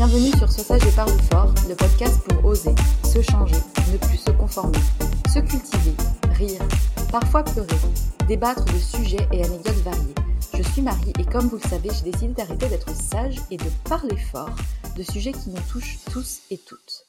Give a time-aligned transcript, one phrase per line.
[0.00, 2.74] Bienvenue sur Ce sage et parle fort, le podcast pour oser,
[3.04, 3.60] se changer,
[3.92, 4.78] ne plus se conformer,
[5.28, 5.92] se cultiver,
[6.38, 6.62] rire,
[7.12, 7.68] parfois pleurer,
[8.26, 10.14] débattre de sujets et anecdotes variés.
[10.56, 13.66] Je suis Marie et comme vous le savez, j'ai décidé d'arrêter d'être sage et de
[13.90, 14.56] parler fort
[14.96, 17.04] de sujets qui nous touchent tous et toutes.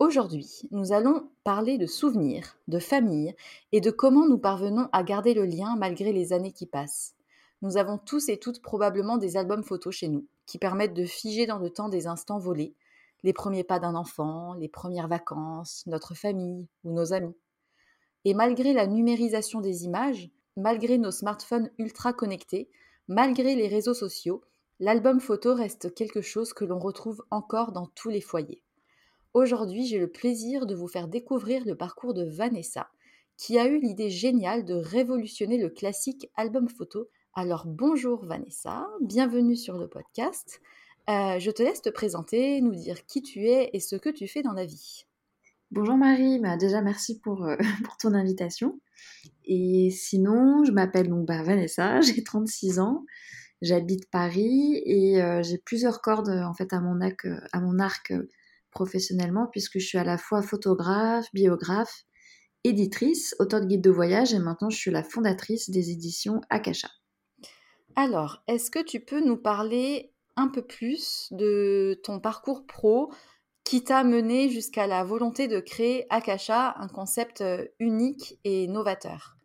[0.00, 3.36] Aujourd'hui, nous allons parler de souvenirs, de famille
[3.70, 7.14] et de comment nous parvenons à garder le lien malgré les années qui passent.
[7.62, 11.46] Nous avons tous et toutes probablement des albums photos chez nous qui permettent de figer
[11.46, 12.74] dans le temps des instants volés,
[13.22, 17.36] les premiers pas d'un enfant, les premières vacances, notre famille ou nos amis.
[18.24, 22.68] Et malgré la numérisation des images, malgré nos smartphones ultra connectés,
[23.08, 24.42] malgré les réseaux sociaux,
[24.80, 28.62] l'album photo reste quelque chose que l'on retrouve encore dans tous les foyers.
[29.34, 32.88] Aujourd'hui, j'ai le plaisir de vous faire découvrir le parcours de Vanessa,
[33.36, 39.56] qui a eu l'idée géniale de révolutionner le classique album photo alors bonjour Vanessa, bienvenue
[39.56, 40.60] sur le podcast.
[41.08, 44.28] Euh, je te laisse te présenter, nous dire qui tu es et ce que tu
[44.28, 45.06] fais dans la vie.
[45.70, 48.78] Bonjour Marie, bah, déjà merci pour, euh, pour, ton invitation.
[49.46, 53.06] Et sinon, je m'appelle donc bah, Vanessa, j'ai 36 ans,
[53.62, 58.12] j'habite Paris et euh, j'ai plusieurs cordes en fait à mon arc, à mon arc
[58.70, 62.04] professionnellement puisque je suis à la fois photographe, biographe,
[62.62, 66.90] éditrice, auteur de guide de voyage et maintenant je suis la fondatrice des éditions Akasha.
[67.96, 73.12] Alors, est-ce que tu peux nous parler un peu plus de ton parcours pro
[73.64, 79.36] qui t'a mené jusqu'à la volonté de créer Akasha, un concept euh, unique et novateur?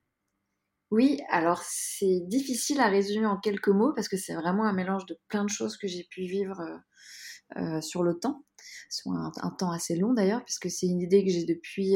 [0.91, 5.05] Oui, alors c'est difficile à résumer en quelques mots parce que c'est vraiment un mélange
[5.05, 8.45] de plein de choses que j'ai pu vivre euh, euh, sur le temps,
[8.89, 11.95] sur un, temps assez long d'ailleurs, puisque c'est une idée que j'ai depuis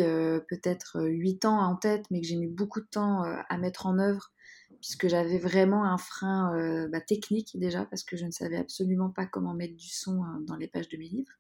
[0.50, 4.00] peut-être 8 ans en tête, mais que j'ai mis beaucoup de temps à mettre en
[4.00, 4.32] œuvre
[4.82, 9.12] puisque j'avais vraiment un frein euh, bah, technique déjà, parce que je ne savais absolument
[9.12, 11.32] pas comment mettre du son euh, dans les pages de mes livres.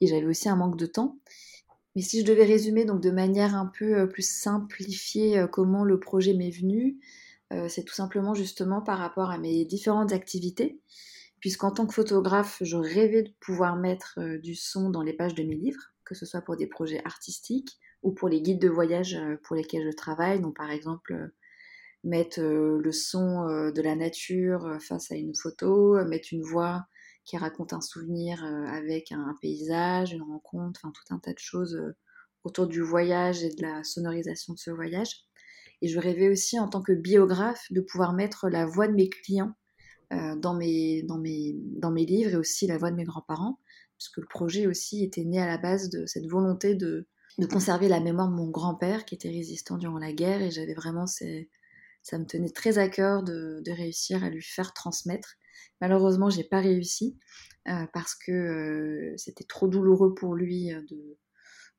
[0.00, 1.18] Et j'avais aussi un manque de temps.
[1.94, 6.00] Mais si je devais résumer donc de manière un peu euh, plus simplifiée comment le
[6.00, 6.98] projet m'est venu,
[7.68, 10.80] c'est tout simplement justement par rapport à mes différentes activités,
[11.38, 15.42] puisqu'en tant que photographe, je rêvais de pouvoir mettre du son dans les pages de
[15.42, 19.20] mes livres, que ce soit pour des projets artistiques ou pour les guides de voyage
[19.42, 21.30] pour lesquels je travaille, donc par exemple
[22.04, 26.84] mettre le son de la nature face à une photo, mettre une voix
[27.24, 31.80] qui raconte un souvenir avec un paysage, une rencontre, enfin tout un tas de choses
[32.44, 35.24] autour du voyage et de la sonorisation de ce voyage.
[35.80, 39.08] Et je rêvais aussi en tant que biographe de pouvoir mettre la voix de mes
[39.08, 39.54] clients
[40.10, 43.58] dans, mes, dans, mes, dans mes livres et aussi la voix de mes grands-parents,
[43.96, 47.06] puisque le projet aussi était né à la base de cette volonté de,
[47.38, 50.74] de conserver la mémoire de mon grand-père qui était résistant durant la guerre et j'avais
[50.74, 51.48] vraiment ces,
[52.02, 55.36] ça me tenait très à cœur de, réussir à lui faire transmettre.
[55.80, 57.18] Malheureusement, j'ai pas réussi
[57.68, 61.18] euh, parce que euh, c'était trop douloureux pour lui euh, de,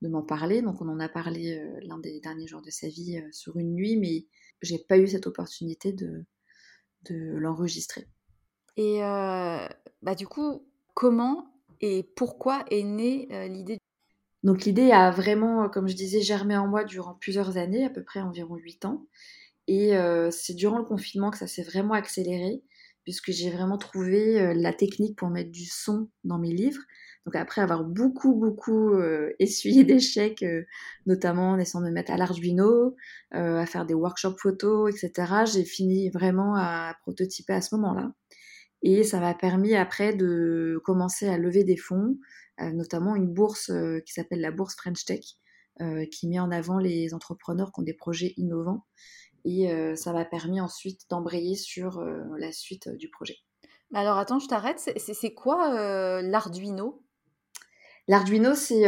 [0.01, 0.61] de m'en parler.
[0.61, 3.97] Donc, on en a parlé l'un des derniers jours de sa vie sur une nuit,
[3.97, 4.27] mais
[4.61, 6.25] j'ai pas eu cette opportunité de,
[7.09, 8.07] de l'enregistrer.
[8.77, 11.49] Et bah, du coup, comment
[11.79, 13.77] et pourquoi est née l'idée
[14.43, 18.03] donc l'idée a vraiment, comme je disais, germé en moi durant plusieurs années, à peu
[18.03, 19.07] près environ 8 ans.
[19.67, 22.63] Et euh, c'est durant le confinement que ça s'est vraiment accéléré,
[23.03, 26.81] puisque j'ai vraiment trouvé euh, la technique pour mettre du son dans mes livres.
[27.25, 30.43] Donc après avoir beaucoup, beaucoup euh, essuyé d'échecs,
[31.05, 32.95] notamment en essayant de me mettre à l'Arduino,
[33.31, 38.13] à faire des workshops photos, etc., j'ai fini vraiment à prototyper à ce moment-là.
[38.81, 42.17] Et ça m'a permis après de commencer à lever des fonds,
[42.59, 43.71] notamment une bourse
[44.05, 45.23] qui s'appelle la bourse French Tech,
[46.11, 48.85] qui met en avant les entrepreneurs qui ont des projets innovants
[49.45, 53.37] et euh, ça m'a permis ensuite d'embrayer sur euh, la suite euh, du projet.
[53.93, 54.79] Alors attends, je t'arrête.
[54.97, 57.03] C'est quoi l'Arduino?
[58.07, 58.85] L'Arduino, c'est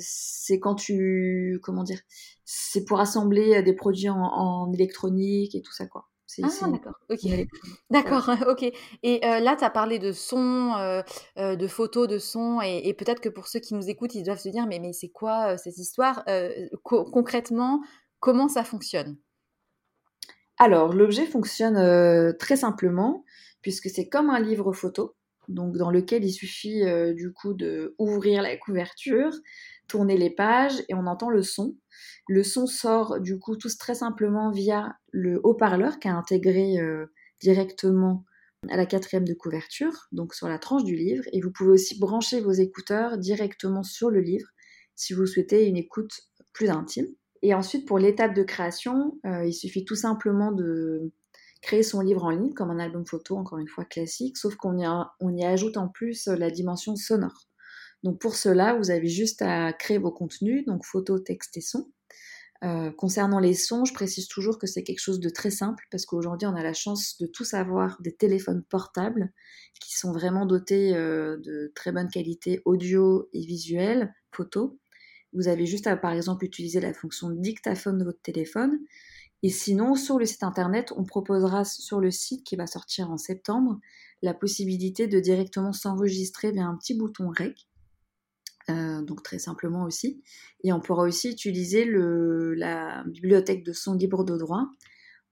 [0.00, 2.00] c'est quand tu comment dire,
[2.46, 6.06] c'est pour assembler des produits en, électronique et tout ça quoi.
[6.42, 7.20] Ah d'accord, ok.
[7.90, 8.72] D'accord, ok.
[9.02, 11.02] Et là, tu as parlé de son,
[11.36, 14.48] de photos, de son, et, peut-être que pour ceux qui nous écoutent, ils doivent se
[14.48, 16.24] dire, mais, mais c'est quoi cette histoire?
[16.82, 17.82] Concrètement,
[18.20, 19.16] Comment ça fonctionne?
[20.58, 23.24] Alors, l'objet fonctionne euh, très simplement,
[23.62, 25.16] puisque c'est comme un livre photo,
[25.48, 29.32] donc dans lequel il suffit euh, du coup de la couverture,
[29.88, 31.76] tourner les pages et on entend le son.
[32.28, 37.06] Le son sort du coup tout très simplement via le haut-parleur qui est intégré euh,
[37.40, 38.24] directement
[38.68, 41.98] à la quatrième de couverture, donc sur la tranche du livre, et vous pouvez aussi
[41.98, 44.48] brancher vos écouteurs directement sur le livre
[44.94, 46.20] si vous souhaitez une écoute
[46.52, 47.06] plus intime.
[47.42, 51.12] Et ensuite, pour l'étape de création, euh, il suffit tout simplement de
[51.62, 54.78] créer son livre en ligne, comme un album photo, encore une fois classique, sauf qu'on
[54.78, 57.48] y, ajoute en plus la dimension sonore.
[58.02, 61.90] Donc pour cela, vous avez juste à créer vos contenus, donc photo, texte et son.
[62.62, 66.04] Euh, concernant les sons, je précise toujours que c'est quelque chose de très simple parce
[66.04, 69.32] qu'aujourd'hui on a la chance de tous avoir des téléphones portables
[69.80, 74.78] qui sont vraiment dotés euh, de très bonne qualité audio et visuelle, photo.
[75.32, 78.78] Vous avez juste à, par exemple, utiliser la fonction dictaphone de votre téléphone.
[79.42, 83.16] Et sinon, sur le site internet, on proposera sur le site qui va sortir en
[83.16, 83.78] septembre
[84.22, 87.66] la possibilité de directement s'enregistrer via un petit bouton REC.
[88.68, 90.22] Euh, donc très simplement aussi.
[90.62, 94.66] Et on pourra aussi utiliser la bibliothèque de son libre de droit.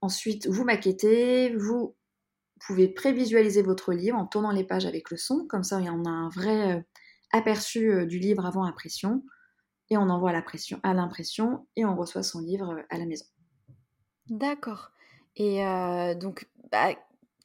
[0.01, 1.95] Ensuite, vous maquettez, vous
[2.65, 5.45] pouvez prévisualiser votre livre en tournant les pages avec le son.
[5.47, 6.81] Comme ça, en a un vrai euh,
[7.31, 9.23] aperçu euh, du livre avant impression
[9.89, 13.25] et on envoie à l'impression et on reçoit son livre euh, à la maison.
[14.29, 14.91] D'accord.
[15.35, 16.89] Et euh, donc, bah,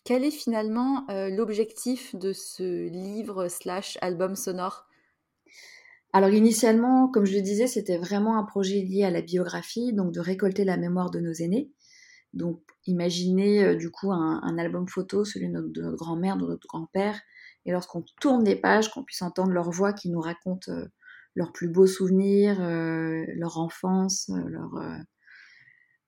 [0.04, 4.86] quel est finalement euh, l'objectif de ce livre slash album sonore?
[6.12, 10.12] Alors initialement, comme je le disais, c'était vraiment un projet lié à la biographie, donc
[10.12, 11.72] de récolter la mémoire de nos aînés.
[12.34, 17.20] Donc imaginez du coup un, album photo, celui de notre, grand-mère, de notre grand-père,
[17.64, 20.70] et lorsqu'on tourne les pages, qu'on puisse entendre leur voix qui nous raconte
[21.34, 24.96] leurs plus beaux souvenirs, euh, leur enfance, euh, leur, euh,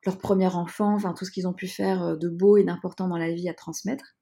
[0.05, 3.19] leur premier enfant, enfin tout ce qu'ils ont pu faire de beau et d'important dans
[3.19, 4.17] la vie à transmettre.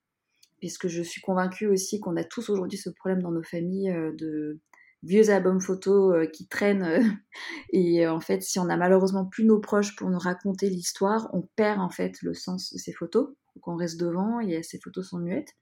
[0.61, 4.61] Puisque je suis convaincue aussi qu'on a tous aujourd'hui ce problème dans nos familles de
[5.03, 7.21] vieux albums photos qui traînent.
[7.73, 11.43] et en fait, si on a malheureusement plus nos proches pour nous raconter l'histoire, on
[11.57, 13.29] perd en fait le sens de ces photos.
[13.55, 15.55] Donc on reste devant et ces photos sont muettes.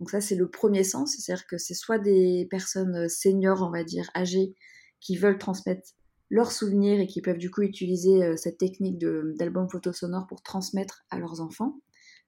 [0.00, 1.14] Donc ça, c'est le premier sens.
[1.16, 4.56] C'est-à-dire que c'est soit des personnes seniors, on va dire, âgées,
[5.00, 5.90] qui veulent transmettre
[6.30, 10.42] leurs souvenirs et qui peuvent du coup utiliser euh, cette technique d'album photo sonore pour
[10.42, 11.80] transmettre à leurs enfants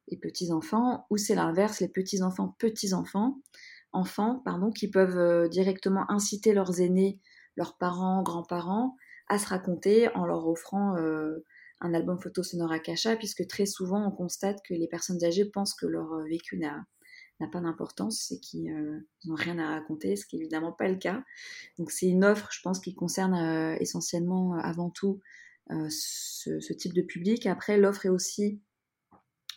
[0.08, 3.38] et petits-enfants, ou c'est l'inverse, les petits-enfants, petits-enfants,
[3.92, 7.20] enfants, pardon, qui peuvent euh, directement inciter leurs aînés,
[7.56, 8.96] leurs parents, grands-parents,
[9.28, 11.44] à se raconter en leur offrant euh,
[11.80, 15.74] un album photo sonore Akasha, puisque très souvent on constate que les personnes âgées pensent
[15.74, 16.84] que leur vécu n'a
[17.38, 18.72] pas d'importance et qu'ils
[19.24, 21.24] n'ont rien à raconter, ce qui n'est évidemment pas le cas.
[21.78, 25.20] Donc c'est une offre, je pense, qui concerne essentiellement avant tout
[25.68, 27.46] ce, type de public.
[27.46, 28.60] Après, l'offre est aussi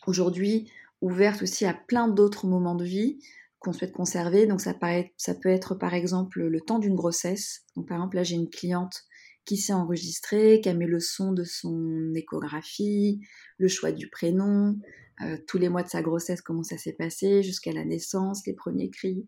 [0.08, 3.20] aujourd'hui ouverte aussi à plein d'autres moments de vie
[3.60, 4.48] qu'on souhaite conserver.
[4.48, 4.74] Donc ça,
[5.18, 7.64] ça peut être par exemple le temps d'une grossesse.
[7.76, 9.04] Donc par exemple là j'ai une cliente
[9.46, 13.22] qui s'est enregistrée, qui a mis le son de son échographie,
[13.58, 14.80] le choix du prénom,
[15.22, 18.54] euh, tous les mois de sa grossesse, comment ça s'est passé, jusqu'à la naissance, les
[18.54, 19.28] premiers cris.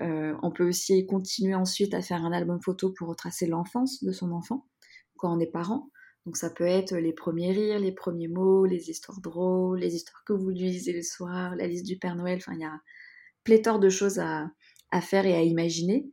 [0.00, 4.12] Euh, on peut aussi continuer ensuite à faire un album photo pour retracer l'enfance de
[4.12, 4.66] son enfant
[5.16, 5.90] quand on est parent.
[6.24, 10.24] Donc ça peut être les premiers rires, les premiers mots, les histoires drôles, les histoires
[10.24, 12.38] que vous lisez le soir, la liste du Père Noël.
[12.38, 12.80] Enfin, il y a
[13.44, 14.50] pléthore de choses à,
[15.02, 16.10] faire et à imaginer.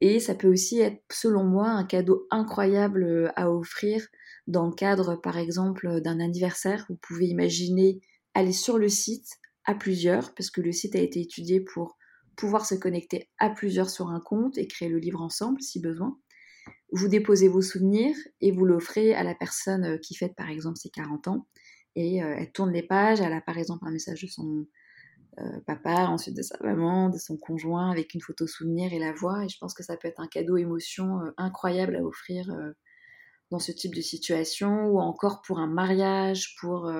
[0.00, 4.04] Et ça peut aussi être, selon moi, un cadeau incroyable à offrir
[4.46, 6.86] dans le cadre, par exemple, d'un anniversaire.
[6.88, 8.00] Vous pouvez imaginer
[8.34, 9.28] aller sur le site
[9.64, 11.96] à plusieurs, parce que le site a été étudié pour
[12.36, 16.18] pouvoir se connecter à plusieurs sur un compte et créer le livre ensemble si besoin
[16.92, 20.76] vous déposez vos souvenirs et vous l'offrez à la personne euh, qui fête par exemple
[20.76, 21.46] ses 40 ans.
[21.96, 24.66] Et euh, elle tourne les pages, elle a par exemple un message de son
[25.38, 29.12] euh, papa, ensuite de sa maman, de son conjoint, avec une photo souvenir et la
[29.12, 29.44] voix.
[29.44, 32.46] Et je pense que ça peut être un cadeau émotion incroyable à offrir
[33.50, 36.90] dans ce type de situation, ou encore pour un mariage, pour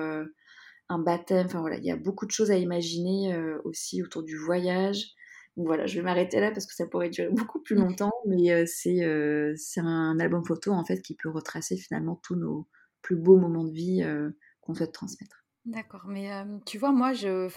[0.89, 1.45] un baptême.
[1.45, 5.15] Enfin voilà, il y a beaucoup de choses à imaginer aussi autour du voyage.
[5.57, 8.51] Donc voilà, je vais m'arrêter là parce que ça pourrait durer beaucoup plus longtemps, mais
[8.51, 12.67] euh, euh, c'est un album photo en fait qui peut retracer finalement tous nos
[13.01, 15.43] plus beaux moments de vie euh, qu'on souhaite transmettre.
[15.65, 16.29] D'accord, mais
[16.65, 17.49] tu vois, moi, je,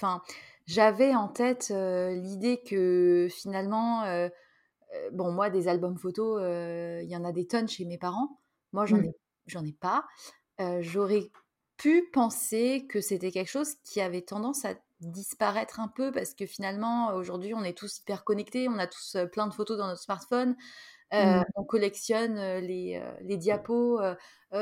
[0.66, 4.04] j'avais en tête l'idée que finalement,
[5.12, 6.40] bon, moi, des albums photos,
[7.02, 8.40] il y en a des tonnes chez mes parents.
[8.72, 9.06] Moi, j'en mmh.
[9.06, 9.16] ai,
[9.46, 10.06] j'en ai pas.
[10.82, 11.32] j'aurais
[11.76, 16.46] pu penser que c'était quelque chose qui avait tendance à disparaître un peu parce que
[16.46, 20.00] finalement aujourd'hui on est tous hyper connectés, on a tous plein de photos dans notre
[20.00, 20.56] smartphone,
[21.12, 21.42] mmh.
[21.54, 24.00] on collectionne les, les diapos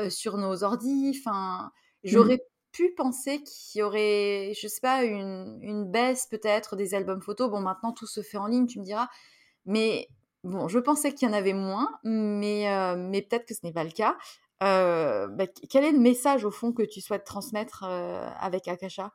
[0.09, 1.15] sur nos ordis.
[1.17, 1.71] Enfin,
[2.03, 2.07] mmh.
[2.09, 2.43] j'aurais
[2.73, 7.49] pu penser qu'il y aurait, je sais pas, une, une baisse peut-être des albums photos.
[7.49, 9.07] Bon, maintenant tout se fait en ligne, tu me diras,
[9.65, 10.09] mais
[10.43, 12.67] bon, je pensais qu'il y en avait moins, mais,
[12.97, 14.17] mais peut-être que ce n'est pas le cas.
[14.61, 19.13] Bah, quel est le message au fond que tu souhaites transmettre avec Akasha?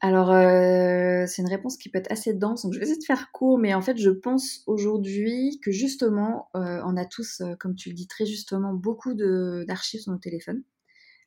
[0.00, 3.04] Alors, euh, c'est une réponse qui peut être assez dense, donc je vais essayer de
[3.04, 7.56] faire court, mais en fait, je pense aujourd'hui que justement, euh, on a tous, euh,
[7.58, 10.62] comme tu le dis très justement, beaucoup d'archives sur nos téléphones,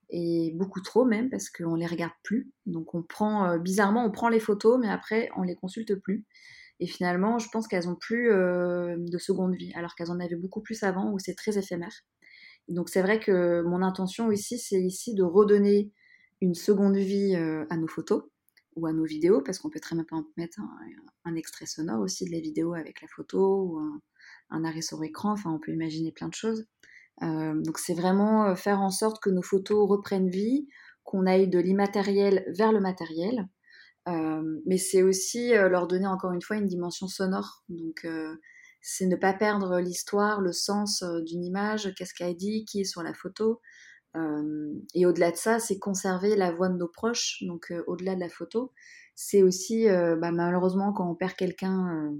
[0.09, 2.51] et beaucoup trop même, parce qu'on les regarde plus.
[2.65, 6.25] Donc, on prend, bizarrement, on prend les photos, mais après, on les consulte plus.
[6.79, 10.61] Et finalement, je pense qu'elles ont plus de seconde vie, alors qu'elles en avaient beaucoup
[10.61, 11.93] plus avant, où c'est très éphémère.
[12.71, 15.91] Donc, c'est vrai que mon intention ici, c'est ici de redonner
[16.41, 18.23] une seconde vie à nos photos
[18.75, 20.05] ou à nos vidéos, parce qu'on peut très bien
[20.37, 20.59] mettre
[21.25, 23.79] un, extrait sonore aussi de la vidéo avec la photo ou
[24.49, 26.65] un, arrêt sur écran, enfin on peut imaginer plein de choses.
[27.23, 30.67] Euh, donc c'est vraiment euh, faire en sorte que nos photos reprennent vie,
[31.03, 33.47] qu'on aille de l'immatériel vers le matériel,
[34.07, 37.63] euh, mais c'est aussi leur donner encore une fois une dimension sonore.
[37.69, 38.07] Donc
[38.81, 43.03] c'est ne pas perdre l'histoire, le sens d'une image, qu'est-ce qu'elle dit, qui est sur
[43.03, 43.61] la photo,
[44.17, 48.15] euh, et au-delà de ça, c'est conserver la voix de nos proches, donc euh, au-delà
[48.15, 48.73] de la photo.
[49.15, 52.13] C'est aussi, euh, bah, malheureusement, quand on perd quelqu'un,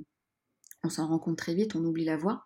[0.84, 2.46] on s'en rend compte très vite, on oublie la voix.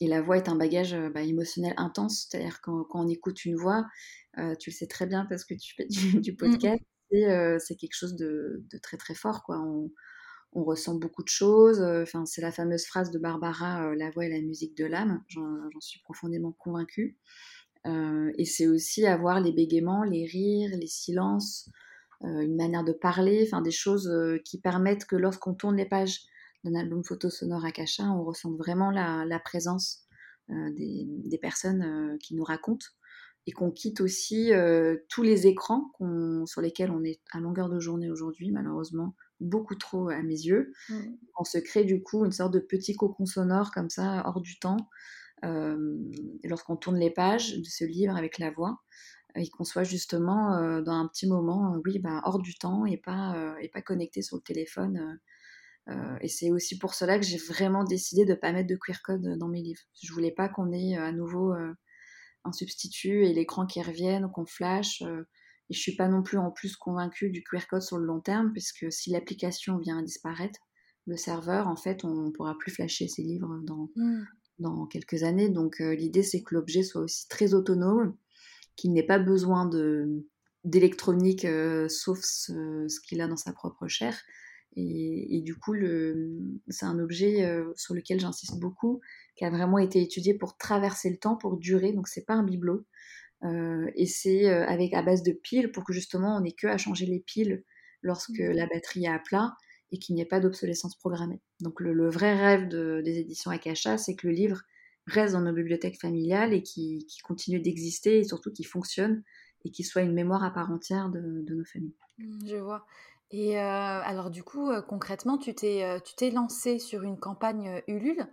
[0.00, 3.56] Et la voix est un bagage bah, émotionnel intense, c'est-à-dire quand, quand, on écoute une
[3.56, 3.84] voix,
[4.60, 6.36] tu le sais très bien parce que tu fais du, mmh.
[6.36, 9.42] podcast, c'est quelque chose de, de, très très fort.
[9.42, 9.58] Quoi.
[9.58, 9.90] On,
[10.52, 11.80] on ressent beaucoup de choses.
[11.80, 15.22] Enfin, c'est la fameuse phrase de Barbara, la voix est la musique de l'âme.
[15.28, 17.18] J'en suis profondément convaincue.
[17.86, 21.70] Euh, et c'est aussi avoir les bégaiements, les rires, les silences,
[22.24, 25.86] euh, une manière de parler, enfin des choses euh, qui permettent que lorsqu'on tourne les
[25.86, 26.20] pages
[26.64, 30.04] d'un album photo sonore à Cachin, on ressent vraiment la, présence
[30.48, 32.86] des, personnes qui nous racontent
[33.46, 34.50] et qu'on quitte aussi
[35.08, 35.92] tous les écrans
[36.46, 40.72] sur lesquels on est à longueur de journée aujourd'hui, malheureusement, beaucoup trop à mes yeux.
[40.88, 41.00] Mmh.
[41.38, 44.58] On se crée du coup une sorte de petit cocon sonore comme ça, hors du
[44.58, 44.88] temps,
[45.44, 45.96] euh,
[46.44, 48.82] lorsqu'on tourne les pages de ce livre avec la voix,
[49.36, 52.86] et qu'on soit justement euh, dans un petit moment, euh, oui, bah, hors du temps
[52.86, 55.18] et pas, et pas connecté sur le téléphone.
[56.20, 59.00] et c'est aussi pour cela que j'ai vraiment décidé de ne pas mettre de QR
[59.04, 59.82] code dans mes livres.
[60.02, 65.02] Je voulais pas qu'on ait à nouveau un substitut et l'écran qui revienne, qu'on flash.
[65.70, 68.20] Et je suis pas non plus en plus convaincue du QR code sur le long
[68.20, 70.60] terme, puisque si l'application vient à disparaître,
[71.06, 74.24] le serveur, en fait, on ne pourra plus flasher ces livres dans, mmh
[74.58, 75.48] dans quelques années.
[75.48, 78.16] Donc euh, l'idée c'est que l'objet soit aussi très autonome,
[78.76, 80.26] qu'il n'ait pas besoin de
[80.64, 81.46] d'électronique
[81.88, 84.20] sauf ce, qu'il a dans sa propre chair.
[84.76, 85.74] Et, du coup,
[86.68, 89.00] c'est un objet sur lequel j'insiste beaucoup,
[89.34, 91.92] qui a vraiment été étudié pour traverser le temps, pour durer.
[91.92, 92.84] Donc c'est pas un bibelot.
[93.42, 97.06] Et c'est avec à base de piles pour que justement on n'ait que à changer
[97.06, 97.62] les piles
[98.02, 98.52] lorsque mmh.
[98.52, 99.54] la batterie est à plat
[99.90, 101.40] et qu'il n'y ait pas d'obsolescence programmée.
[101.60, 104.60] Donc le, vrai rêve des éditions Akasha, c'est que le livre
[105.06, 109.22] reste dans nos bibliothèques familiales et qui, continue d'exister et surtout qui fonctionne
[109.64, 111.94] et qui soit une mémoire à part entière de, nos familles.
[112.18, 112.84] Mmh, je vois.
[113.30, 117.18] Et euh, alors du coup, euh, concrètement, tu t'es, euh, tu t'es lancé sur une
[117.18, 118.26] campagne Ulule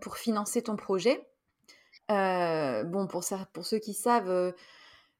[0.00, 1.26] pour financer ton projet.
[2.08, 4.54] Bon, pour, ça, pour ceux qui savent,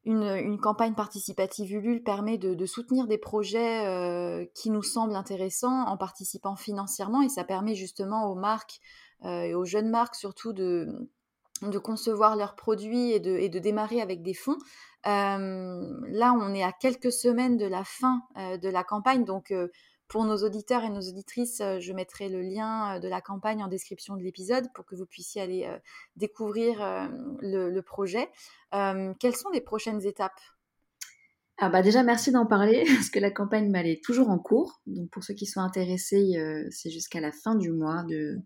[0.05, 5.97] une, campagne participative Ulule permet de, soutenir des projets euh, qui nous semblent intéressants en
[5.97, 8.79] participant financièrement et ça permet justement aux marques
[9.23, 11.09] euh, et aux jeunes marques surtout de,
[11.83, 14.57] concevoir leurs produits et de, et de démarrer avec des fonds.
[15.07, 19.53] Euh, là, on est à quelques semaines de la fin de la campagne, donc
[20.07, 23.63] pour nos auditeurs et nos auditrices, euh, je mettrai le lien euh, de la campagne
[23.63, 25.77] en description de l'épisode pour que vous puissiez aller euh,
[26.15, 27.09] découvrir
[27.41, 28.29] le, projet.
[28.71, 30.39] quelles sont les prochaines étapes?
[31.57, 34.81] Ah bah déjà merci d'en parler parce que la campagne est toujours en cours.
[34.87, 36.33] Donc pour ceux qui sont intéressés,
[36.71, 38.39] c'est jusqu'à la fin du mois, de...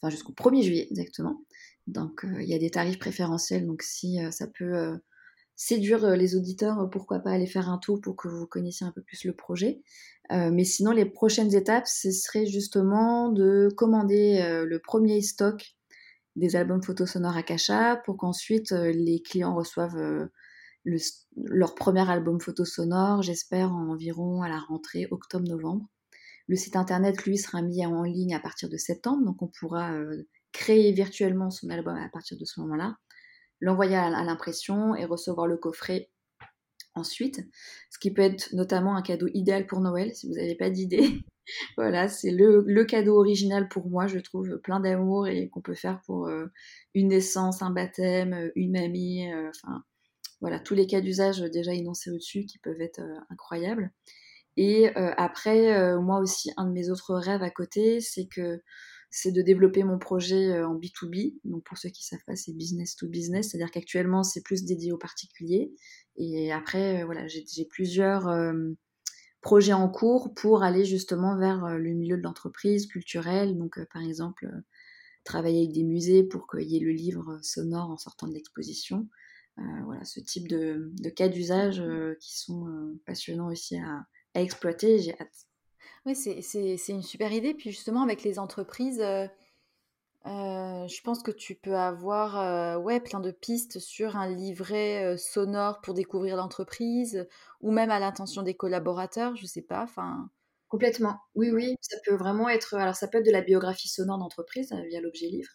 [0.00, 1.40] enfin jusqu'au 1er juillet exactement.
[1.86, 3.66] Donc il y a des tarifs préférentiels.
[3.66, 4.98] Donc si ça peut
[5.60, 9.02] séduire les auditeurs, pourquoi pas aller faire un tour pour que vous connaissiez un peu
[9.02, 9.82] plus le projet.
[10.32, 15.76] Euh, mais sinon, les prochaines étapes, ce serait justement de commander euh, le premier stock
[16.34, 20.30] des albums photos sonores Akasha pour qu'ensuite euh, les clients reçoivent
[21.36, 25.86] leur premier album photo sonore, j'espère environ à la rentrée octobre-novembre.
[26.48, 29.92] Le site internet, lui, sera mis en ligne à partir de septembre, donc on pourra
[30.52, 32.96] créer virtuellement son album à partir de ce moment-là,
[33.60, 36.10] l'envoyer à l'impression et recevoir le coffret
[36.94, 37.40] ensuite,
[37.90, 41.24] ce qui peut être notamment un cadeau idéal pour Noël si vous n'avez pas d'idée.
[41.76, 46.00] voilà, c'est le, cadeau original pour moi, je trouve, plein d'amour et qu'on peut faire
[46.06, 46.46] pour euh,
[46.94, 49.82] une naissance, un baptême, euh, une mamie, euh, enfin
[50.40, 53.90] voilà, tous les cas d'usage déjà énoncés au-dessus qui peuvent être incroyables.
[54.56, 58.62] Et après, moi aussi, un de mes autres rêves à côté, c'est que
[59.10, 61.38] c'est de développer mon projet en B2B.
[61.44, 64.92] Donc pour ceux qui savent pas, c'est business to business, c'est-à-dire qu'actuellement c'est plus dédié
[64.92, 65.72] aux particuliers.
[66.16, 68.52] Et après, euh, voilà, j'ai plusieurs euh,
[69.40, 73.56] projets en cours pour aller justement vers euh, le milieu de l'entreprise culturelle.
[73.56, 74.48] Donc, par exemple,
[75.24, 79.08] travailler avec des musées pour qu'il y ait le livre sonore en sortant de l'exposition.
[79.56, 81.82] voilà, ce type de, cas d'usage
[82.20, 82.66] qui sont
[83.06, 84.98] passionnants aussi à, exploiter.
[84.98, 85.49] J'ai hâte.
[86.06, 87.54] Oui, c'est une super idée.
[87.54, 89.02] Puis justement, avec les entreprises,
[90.26, 95.04] euh, je pense que tu peux avoir euh, ouais, plein de pistes sur un livret
[95.04, 97.26] euh, sonore pour découvrir l'entreprise
[97.62, 99.82] ou même à l'intention des collaborateurs, je sais pas.
[99.82, 100.30] Enfin.
[100.68, 101.18] Complètement.
[101.34, 102.74] Oui, oui, ça peut vraiment être.
[102.74, 105.50] Alors, ça peut être de la biographie sonore d'entreprise via l'objet livre.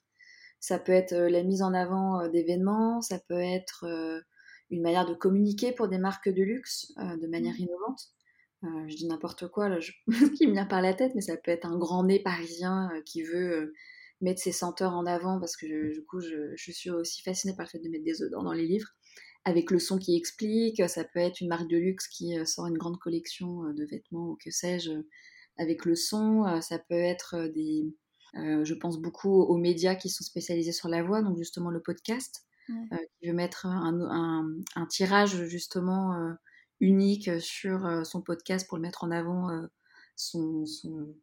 [0.59, 3.01] Ça peut être la mise en avant d'événements.
[3.01, 3.85] Ça peut être
[4.71, 7.61] une manière de communiquer pour des marques de luxe de manière mmh.
[7.61, 8.14] innovante.
[8.87, 9.91] Je dis n'importe quoi là, je...
[10.37, 13.23] qui me vient par la tête, mais ça peut être un grand nez parisien qui
[13.23, 13.73] veut
[14.21, 17.69] mettre ses senteurs en avant parce que du coup je, suis aussi fascinée par le
[17.69, 18.89] fait de mettre des odeurs dans les livres.
[19.43, 22.67] Avec le son qui explique ça peut être une marque de luxe qui euh, sort
[22.67, 24.91] une grande collection euh, de vêtements ou que sais-je
[25.57, 27.93] avec le son euh, ça peut être des
[28.37, 32.45] je pense beaucoup aux médias qui sont spécialisés sur la voix donc justement le podcast
[32.67, 34.43] qui veut mettre un,
[34.89, 36.35] tirage justement
[36.79, 39.49] unique sur son podcast pour le mettre en avant
[40.15, 41.15] son, son,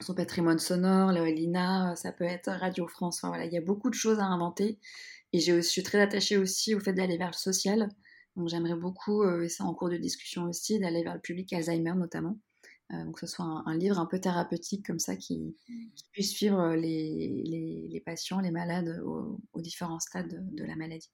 [0.00, 3.18] son patrimoine sonore, Lina, ça peut être Radio France.
[3.18, 4.78] Enfin, voilà, il y a beaucoup de choses à inventer.
[5.32, 7.88] Et je suis très attachée aussi au fait d'aller vers le social.
[8.36, 11.52] Donc j'aimerais beaucoup, euh, et ça en cours de discussion aussi, d'aller vers le public
[11.52, 12.38] Alzheimer notamment.
[12.92, 15.56] Euh, donc que ce soit un, livre un peu thérapeutique comme ça qui,
[16.12, 17.42] puisse suivre les,
[17.90, 21.10] les, patients, les malades aux, différents stades de la maladie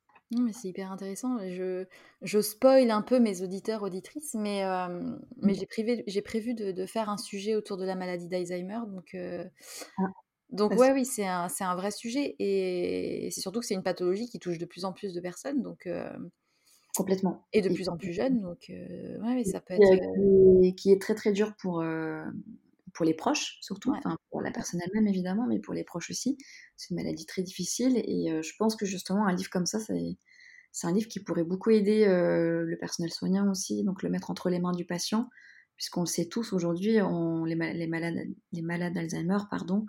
[0.52, 1.38] c'est hyper intéressant.
[1.38, 1.84] Je,
[2.22, 4.88] je spoil un peu mes auditeurs, auditrices, mais, euh,
[5.42, 5.56] mais mmh.
[6.06, 8.80] j'ai, prévu de, de, faire un sujet autour de la maladie d'Alzheimer.
[8.88, 9.44] Donc, euh,
[9.98, 10.02] ah,
[10.50, 12.36] donc ouais, oui, c'est un, c'est un vrai sujet.
[12.38, 15.62] Et c'est surtout que c'est une pathologie qui touche de plus en plus de personnes.
[15.62, 16.10] Donc, euh,
[16.96, 17.46] Complètement.
[17.52, 18.40] Et de plus en plus jeunes.
[18.40, 20.76] Donc, ouais, ça peut être.
[20.76, 21.82] Qui est très, très dur pour,
[22.94, 23.92] pour les proches, surtout.
[23.92, 26.36] Enfin, pour la personne elle-même, évidemment, mais pour les proches aussi.
[26.76, 28.00] C'est une maladie très difficile.
[28.04, 31.44] Et euh, je pense que justement, un livre comme ça, c'est un livre qui pourrait
[31.44, 35.28] beaucoup aider euh, le personnel soignant aussi, donc le mettre entre les mains du patient,
[35.76, 39.86] puisqu'on le sait tous aujourd'hui, les, les, malades, les malades d'Alzheimer pardon,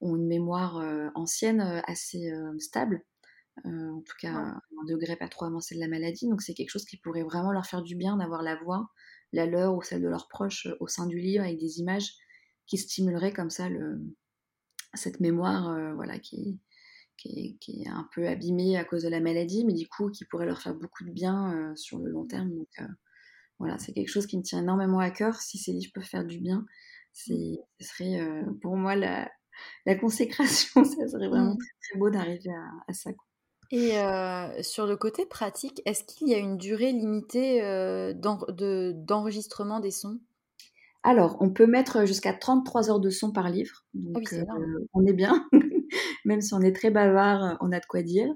[0.00, 3.02] ont une mémoire euh, ancienne assez stable.
[3.64, 6.28] en tout cas un degré pas trop avancé de la maladie.
[6.28, 8.88] Donc c'est quelque chose qui pourrait vraiment leur faire du bien d'avoir la voix,
[9.32, 12.14] la leur ou celle de leurs proches au sein du livre avec des images
[12.66, 14.00] qui stimuleraient comme ça le,
[14.94, 16.60] cette mémoire voilà, qui,
[17.16, 20.46] qui est, un peu abîmée à cause de la maladie, mais du coup qui pourrait
[20.46, 22.50] leur faire beaucoup de bien sur le long terme.
[22.50, 22.68] Donc
[23.58, 25.36] voilà, c'est quelque chose qui me tient énormément à cœur.
[25.36, 26.64] Si ces livres peuvent faire du bien,
[27.12, 27.32] ce
[27.80, 28.20] serait
[28.62, 29.30] pour moi la,
[29.86, 31.58] la consécration, ça serait vraiment mmh.
[31.82, 32.50] très, beau d'arriver
[32.88, 33.10] à, ça.
[33.72, 33.92] Et
[34.62, 37.60] sur le côté pratique, est-ce qu'il y a une durée limitée
[38.14, 40.18] d'enregistrement des sons?
[41.02, 43.84] Alors, on peut mettre jusqu'à 33 heures de son par livre.
[43.96, 44.28] Ah donc,
[44.92, 45.48] on est bien.
[46.24, 48.28] Même si on est très bavard, on a de quoi dire.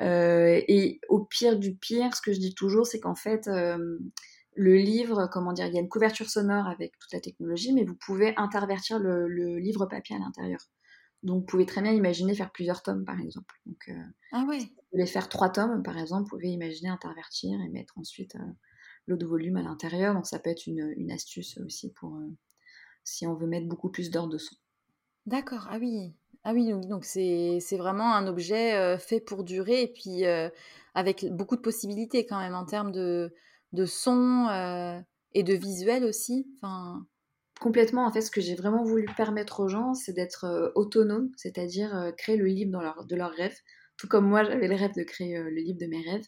[0.00, 3.48] et au pire du pire, ce que je dis toujours, c'est qu'en fait,
[4.56, 7.84] le livre, comment dire, il y a une couverture sonore avec toute la technologie, mais
[7.84, 10.60] vous pouvez intervertir le, livre papier à l'intérieur.
[11.22, 13.54] Donc, vous pouvez très bien imaginer faire plusieurs tomes, par exemple.
[13.66, 14.60] Donc, euh, ah ouais.
[14.60, 18.36] Si vous voulez faire trois tomes, par exemple, vous pouvez imaginer intervertir et mettre ensuite
[19.08, 20.14] euh, l'autre volume à l'intérieur.
[20.14, 22.28] Donc, ça peut être une, astuce aussi pour euh,
[23.04, 24.56] si on veut mettre beaucoup plus d'heures de son.
[25.26, 25.66] D'accord.
[25.70, 26.12] Ah oui.
[26.46, 30.24] Ah oui, donc c'est vraiment un objet fait pour durer et puis
[30.94, 33.32] avec beaucoup de possibilités quand même en termes de,
[33.74, 34.98] de son euh,
[35.32, 36.46] et de visuel aussi.
[36.56, 37.06] Enfin...
[37.60, 41.30] Complètement, en fait, ce que j'ai vraiment voulu permettre aux gens, c'est d'être euh, autonome,
[41.36, 43.56] c'est-à-dire euh, créer le livre dans leur, de leurs rêves,
[43.96, 46.24] tout comme moi j'avais le rêve de créer le livre de mes rêves.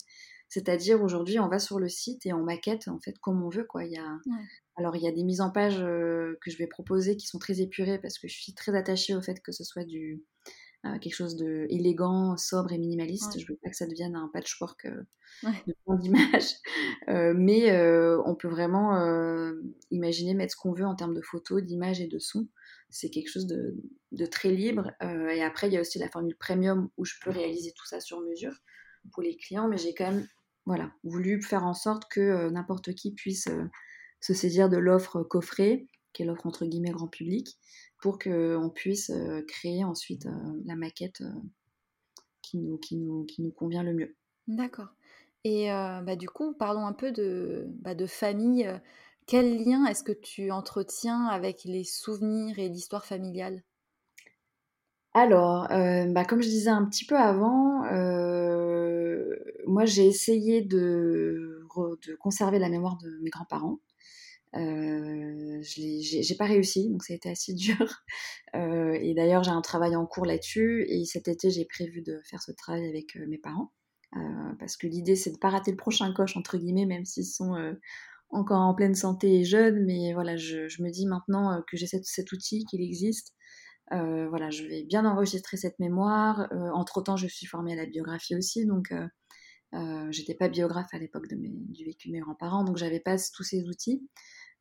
[0.48, 3.64] C'est-à-dire aujourd'hui, on va sur le site et on maquette en fait comme on veut.
[3.64, 3.84] Quoi.
[3.84, 4.18] Il y a...
[4.76, 7.60] Alors il y a des mises en page que je vais proposer qui sont très
[7.60, 10.22] épurées parce que je suis très attachée au fait que ce soit du,
[11.00, 13.38] quelque chose de élégant, sobre et minimaliste.
[13.38, 15.02] Je veux pas que ça devienne un patchwork euh,
[15.66, 16.54] de plein d'images,
[17.08, 18.96] euh, mais euh, on peut vraiment
[19.90, 22.48] imaginer mettre ce qu'on veut en termes de photos, d'images et de sons.
[22.88, 24.90] C'est quelque chose de, très libre.
[25.00, 28.00] et après, il y a aussi la formule premium où je peux réaliser tout ça
[28.00, 28.54] sur mesure
[29.12, 30.26] pour les clients, mais j'ai quand même
[30.66, 33.48] voilà, voulu faire en sorte que n'importe qui puisse
[34.20, 37.58] se saisir de l'offre coffret, qui est l'offre entre guillemets grand public,
[38.00, 41.32] pour qu'on puisse euh, créer ensuite euh, la maquette euh,
[42.42, 44.16] qui, nous, qui, nous, qui nous convient le mieux.
[44.46, 44.88] D'accord.
[45.44, 48.68] Et bah, du coup, parlons un peu de, bah, de famille.
[49.26, 53.62] Quel lien est-ce que tu entretiens avec les souvenirs et l'histoire familiale?
[55.14, 57.84] Alors, bah, comme je disais un petit peu avant,
[59.66, 61.66] moi j'ai essayé de,
[62.18, 63.80] conserver la mémoire de mes grands-parents.
[64.54, 68.02] Euh, j'ai pas réussi, donc ça a été assez dur.
[68.54, 70.86] Euh, et d'ailleurs, j'ai un travail en cours là-dessus.
[70.88, 73.72] Et cet été, j'ai prévu de faire ce travail avec euh, mes parents.
[74.58, 77.54] parce que l'idée, c'est de pas rater le prochain coche, entre guillemets, même s'ils sont
[78.30, 79.84] encore en pleine santé et jeunes.
[79.84, 83.34] Mais voilà, je, me dis maintenant que j'ai cet, outil, qu'il existe.
[83.90, 86.48] voilà, je vais bien enregistrer cette mémoire.
[86.74, 88.64] entre-temps, je suis formée à la biographie aussi.
[88.64, 88.90] Donc,
[90.10, 92.64] j'étais pas biographe à l'époque du vécu de mes grands-parents.
[92.64, 94.02] Donc, j'avais pas tous ces outils.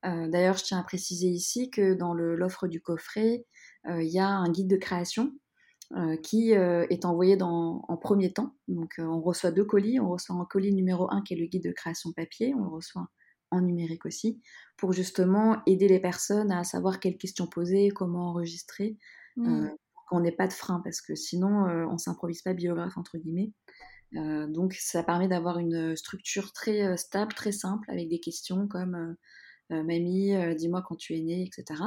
[0.05, 3.45] Euh, d'ailleurs, je tiens à préciser ici que dans l'offre du coffret,
[3.87, 5.31] euh, il y a un guide de création
[5.95, 8.55] euh, qui est envoyé en premier temps.
[8.67, 9.99] Donc, on reçoit deux colis.
[9.99, 12.53] On reçoit un colis numéro 1 qui est le guide de création papier.
[12.53, 13.07] On le reçoit
[13.51, 14.41] en numérique aussi,
[14.75, 18.97] pour justement aider les personnes à savoir quelles questions poser, comment enregistrer,
[19.37, 19.67] mmh.
[20.09, 23.53] qu'on n'ait pas de frein, parce que sinon, on s'improvise pas biographe, entre guillemets.
[24.15, 29.15] Donc, ça permet d'avoir une structure très stable, très simple, avec des questions comme
[29.71, 31.81] euh, mamie, euh, dis-moi quand tu es née, etc.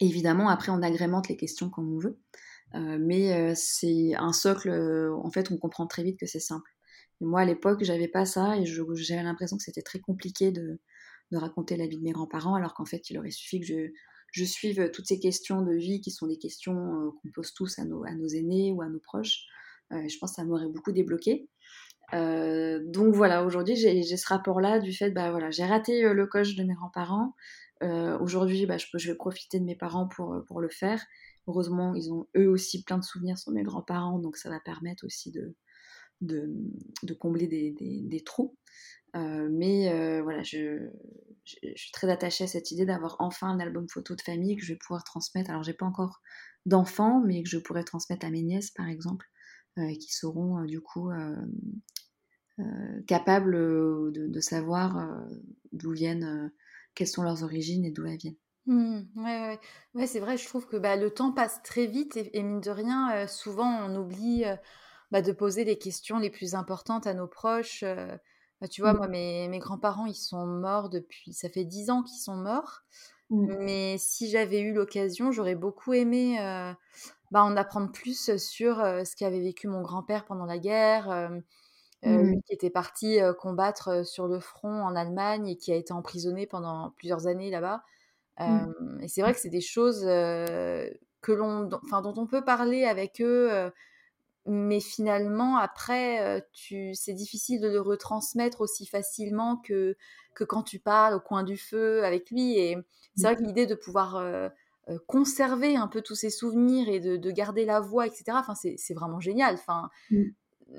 [0.00, 2.18] évidemment, après, on agrémente les questions comme on veut.
[2.74, 6.70] Euh, mais c'est un socle, en fait, on comprend très vite que c'est simple.
[7.20, 10.80] moi, à l'époque, j'avais pas ça et j'avais l'impression que c'était très compliqué de,
[11.32, 14.90] raconter la vie de mes grands-parents, alors qu'en fait, il aurait suffi que je, suive
[14.92, 18.72] toutes ces questions de vie qui sont des questions qu'on pose tous à nos, aînés
[18.72, 19.46] ou à nos proches.
[19.90, 21.48] Je pense que ça m'aurait beaucoup débloqué.
[22.12, 26.26] Euh, donc voilà, aujourd'hui j'ai ce rapport-là du fait, bah voilà, j'ai raté euh, le
[26.26, 27.34] coche de mes grands-parents.
[27.82, 31.04] Euh, aujourd'hui, bah, je, je, vais profiter de mes parents pour, pour le faire.
[31.48, 35.04] Heureusement, ils ont eux aussi plein de souvenirs sur mes grands-parents, donc ça va permettre
[35.04, 35.54] aussi de,
[36.20, 38.56] de, combler des, des, trous.
[39.14, 40.88] mais voilà, je,
[41.44, 44.64] je, suis très attachée à cette idée d'avoir enfin un album photo de famille que
[44.64, 45.50] je vais pouvoir transmettre.
[45.50, 46.22] Alors, j'ai pas encore
[46.64, 49.26] d'enfants, mais que je pourrais transmettre à mes nièces, par exemple,
[49.76, 51.10] qui seront du coup
[52.60, 55.20] euh, capables euh, de, savoir euh,
[55.72, 56.52] d'où viennent,
[56.94, 58.36] quelles sont leurs origines et d'où elles viennent.
[58.66, 59.58] Mmh, ouais,
[59.94, 60.06] ouais.
[60.06, 63.26] c'est vrai, je trouve que bah, le temps passe très vite et, mine de rien,
[63.26, 64.44] souvent on oublie
[65.10, 67.82] bah, de poser les questions les plus importantes à nos proches.
[68.60, 68.98] Bah, tu vois, mmh.
[68.98, 72.82] moi, mes, mes grands-parents, ils sont morts depuis, ça fait dix ans qu'ils sont morts.
[73.30, 73.56] Mmh.
[73.64, 76.38] Mais si j'avais eu l'occasion, j'aurais beaucoup aimé
[77.34, 81.30] bah, en apprendre plus sur ce qu'avait vécu mon grand-père pendant la guerre.
[82.04, 82.42] Lui mmh.
[82.42, 86.92] qui était parti combattre sur le front en Allemagne et qui a été emprisonné pendant
[86.96, 87.82] plusieurs années là-bas.
[88.38, 89.00] Mmh.
[89.02, 93.20] Et c'est vrai que c'est des choses que l'on, enfin, dont on peut parler avec
[93.20, 93.70] eux
[94.46, 99.96] mais finalement, après, tu, c'est difficile de le retransmettre aussi facilement que,
[100.34, 102.58] que quand tu parles au coin du feu avec lui.
[102.58, 102.76] Et
[103.16, 104.22] c'est vrai que l'idée de pouvoir
[105.06, 109.20] conserver un peu tous ces souvenirs et de, garder la voix, etc., enfin, c'est, vraiment
[109.20, 109.54] génial.
[109.54, 110.22] Enfin, mmh.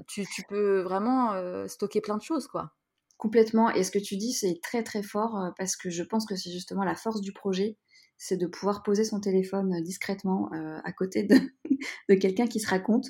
[0.07, 1.33] tu, tu, peux vraiment
[1.67, 2.71] stocker plein de choses, quoi.
[3.17, 3.71] Complètement.
[3.71, 6.51] Et ce que tu dis, c'est très très fort parce que je pense que c'est
[6.51, 7.77] justement la force du projet
[8.17, 11.35] c'est de pouvoir poser son téléphone euh, discrètement euh, à côté de,
[12.09, 13.07] de quelqu'un qui se raconte,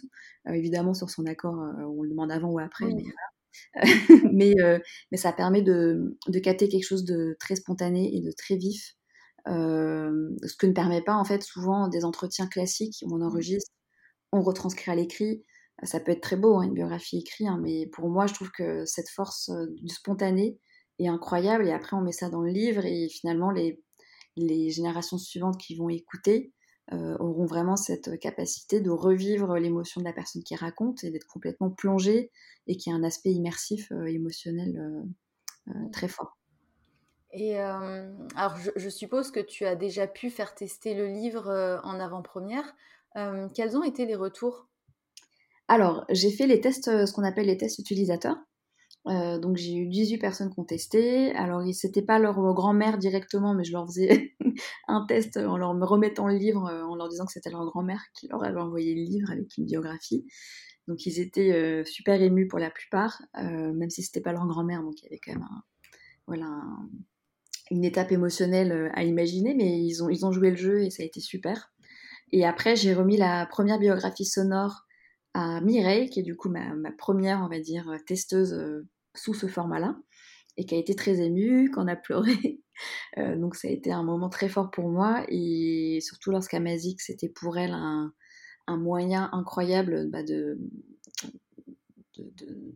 [0.48, 2.88] euh, évidemment sur son accord, on le demande avant ou après,
[4.32, 4.56] mais,
[5.12, 8.96] mais, ça permet de, de, capter quelque chose de très spontané et de très vif,
[9.48, 13.24] ce que ne permet pas en fait souvent des entretiens classiques où on mmh.
[13.24, 13.72] enregistre,
[14.32, 15.44] on retranscrit à l'écrit.
[15.84, 18.50] Ça peut être très beau, hein, une biographie écrite, hein, mais pour moi, je trouve
[18.52, 20.58] que cette force du spontané
[21.00, 21.68] est incroyable.
[21.68, 23.82] Et après, on met ça dans le livre et finalement, les,
[24.38, 26.54] les générations suivantes qui vont écouter
[26.94, 31.26] euh, auront vraiment cette capacité de revivre l'émotion de la personne qui raconte et d'être
[31.26, 32.32] complètement plongée
[32.68, 35.04] et qui a un aspect immersif euh, émotionnel
[35.68, 36.38] euh, très fort.
[37.38, 42.76] Et alors, je, suppose que tu as déjà pu faire tester le livre en avant-première.
[43.54, 44.68] quels ont été les retours?
[45.68, 48.38] Alors, j'ai fait les tests, ce qu'on appelle les tests utilisateurs.
[49.08, 51.32] Euh, donc j'ai eu 18 personnes qui ont testé.
[51.36, 54.36] Alors c'était pas leur grand-mère directement, mais je leur faisais
[54.88, 58.02] un test en leur remettant le livre, euh, en leur disant que c'était leur grand-mère
[58.16, 60.26] qui leur avait envoyé le livre avec une biographie.
[60.88, 64.82] Donc ils étaient euh, super émus pour la plupart, même si c'était pas leur grand-mère,
[64.82, 65.48] donc il y avait quand même
[66.28, 66.48] voilà,
[67.72, 71.04] une étape émotionnelle à imaginer, mais ils ont, ils ont joué le jeu et ça
[71.04, 71.72] a été super.
[72.32, 74.86] Et après j'ai remis la première biographie sonore
[75.34, 79.48] à Mireille, qui est du coup ma, ma première, on va dire, testeuse sous ce
[79.48, 79.98] format-là
[80.58, 82.62] et qui a été très émue, qu'on a pleuré.
[83.18, 87.30] Euh, donc ça a été un moment très fort pour moi et surtout lorsqu'Amazik, c'était
[87.30, 88.12] pour elle un,
[88.68, 90.60] moyen incroyable bah, de,
[92.18, 92.76] de,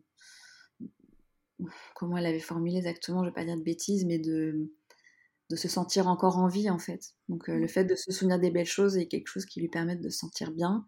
[1.95, 4.71] Comment elle avait formulé exactement, je ne vais pas dire de bêtises, mais de,
[5.49, 7.15] de se sentir encore en vie en fait.
[7.27, 7.69] Donc euh, le mmh.
[7.69, 10.19] fait de se souvenir des belles choses est quelque chose qui lui permet de se
[10.19, 10.85] sentir bien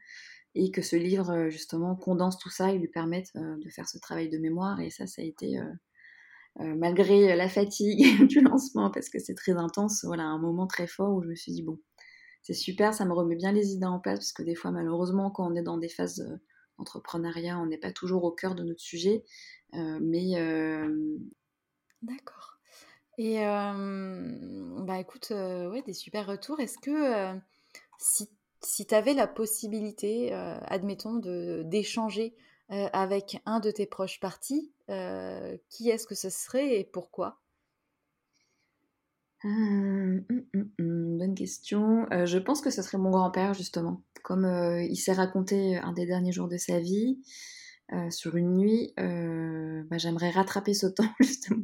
[0.56, 3.88] et que ce livre euh, justement condense tout ça et lui permette euh, de faire
[3.88, 8.92] ce travail de mémoire et ça ça a été euh, malgré la fatigue du lancement
[8.92, 11.64] parce que c'est très intense voilà un moment très fort où je me suis dit
[11.64, 11.80] bon
[12.42, 15.32] c'est super ça me remet bien les idées en place parce que des fois malheureusement
[15.32, 16.28] quand on est dans des phases
[16.78, 19.24] d'entrepreneuriat on n'est pas toujours au cœur de notre sujet
[19.74, 20.34] mais
[22.02, 22.51] d'accord
[23.24, 27.40] et bah écoute ouais des super retours est-ce que
[27.98, 28.30] si
[28.64, 31.16] si tu avais la possibilité, admettons,
[31.64, 32.36] d'échanger
[32.70, 34.72] avec un de tes proches partis,
[35.70, 37.40] qui est-ce que ce serait et pourquoi?
[39.44, 42.06] Hum, hum, hum, bonne question.
[42.12, 44.04] je pense que ce serait mon grand-père, justement.
[44.24, 44.46] Comme
[44.80, 47.20] il s'est raconté un des derniers jours de sa vie,
[48.12, 51.64] sur une nuit, bah, j'aimerais rattraper ce temps, justement,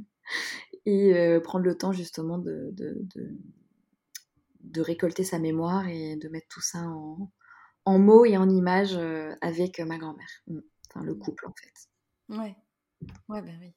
[0.89, 2.73] et prendre le temps, justement, de
[4.71, 7.31] de récolter sa mémoire et de mettre tout ça en,
[7.85, 10.29] en mots et en images euh, avec ma grand-mère.
[10.47, 10.59] Mm.
[10.89, 11.89] Enfin, le couple, en fait.
[12.29, 12.55] Ouais,
[13.29, 13.73] ouais, ben oui.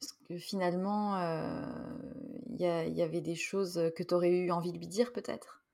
[0.00, 4.72] Parce que finalement, il euh, y, y, avait des choses que tu aurais eu envie
[4.72, 5.64] de lui dire, peut-être?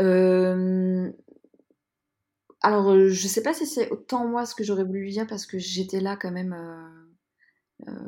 [0.00, 1.10] Euh...
[2.60, 5.44] Alors, je sais pas si c'est autant moi ce que j'aurais voulu lui dire parce
[5.44, 7.03] que j'étais là quand même euh,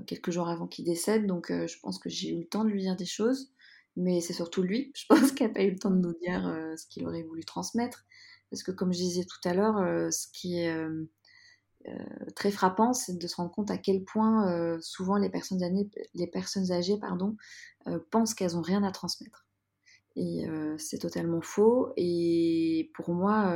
[0.06, 2.82] quelques jours avant qu'il décède, donc je pense que j'ai eu le temps de lui
[2.82, 3.52] dire des choses
[3.96, 6.46] mais c'est surtout lui, je pense, qui n'a pas eu le temps de nous dire
[6.46, 8.04] euh, ce qu'il aurait voulu transmettre.
[8.50, 11.06] Parce que comme je disais tout à l'heure, euh, ce qui est euh,
[12.36, 16.26] très frappant, c'est de se rendre compte à quel point souvent les personnes, âgées, les
[16.26, 16.66] personnes
[18.10, 19.45] pensent qu'elles n'ont rien à transmettre.
[20.16, 20.46] Et
[20.78, 21.92] c'est totalement faux.
[21.96, 23.54] Et pour moi,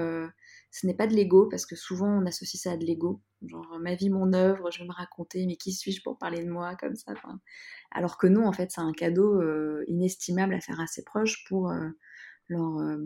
[0.70, 3.22] ce n'est pas de l'ego, parce que souvent on associe ça à de l'ego.
[3.46, 6.50] Genre, ma vie, mon œuvre, je vais me raconter, mais qui suis-je pour parler de
[6.50, 7.12] moi comme ça
[7.90, 11.44] Alors que non, en fait, c'est un cadeau euh, inestimable à faire à ses proches
[11.48, 11.88] pour euh,
[12.48, 12.98] leur, euh,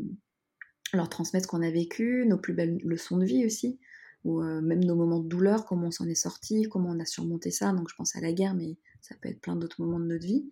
[0.92, 3.78] leur transmettre ce qu'on a vécu, nos plus belles leçons de vie aussi,
[4.24, 7.50] ou même nos moments de douleur, comment on s'en est sorti, comment on a surmonté
[7.50, 7.72] ça.
[7.72, 10.24] Donc, je pense à la guerre, mais ça peut être plein d'autres moments de notre
[10.24, 10.50] vie.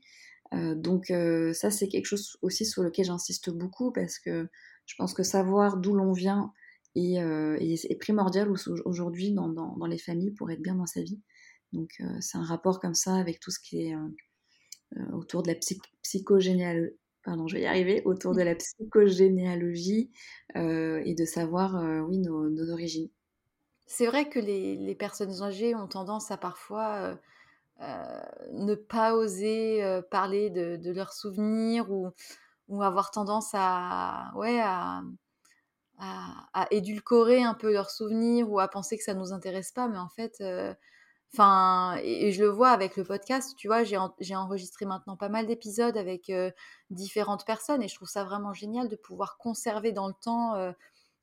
[0.53, 1.13] Donc,
[1.55, 4.49] ça, c'est quelque chose aussi sur lequel j'insiste beaucoup parce que
[4.87, 6.53] je pense que savoir d'où l'on vient,
[6.97, 8.51] euh, et, c'est primordial
[8.85, 11.21] aujourd'hui dans, les familles pour être bien dans sa vie.
[11.73, 15.49] Donc euh, c'est un rapport comme ça avec tout ce qui est euh, autour de
[15.49, 15.59] la
[16.03, 16.95] psychogénéalogie.
[17.25, 20.11] pardon, je vais y arriver, autour de la psychogénéalogie
[20.55, 23.09] et de savoir, oui, nos, origines.
[23.87, 27.15] C'est vrai que les, personnes âgées ont tendance à parfois euh,
[27.81, 32.11] ne pas oser euh, parler de, de, leurs souvenirs ou,
[32.69, 35.03] ou avoir tendance à, ouais, à,
[35.99, 39.89] à, édulcorer un peu leurs souvenirs ou à penser que ça nous intéresse pas.
[39.89, 40.75] Mais en fait, euh,
[41.33, 45.47] enfin, et, je le vois avec le podcast, tu vois, j'ai enregistré maintenant pas mal
[45.47, 46.31] d'épisodes avec
[46.91, 50.75] différentes personnes et je trouve ça vraiment génial de pouvoir conserver dans le temps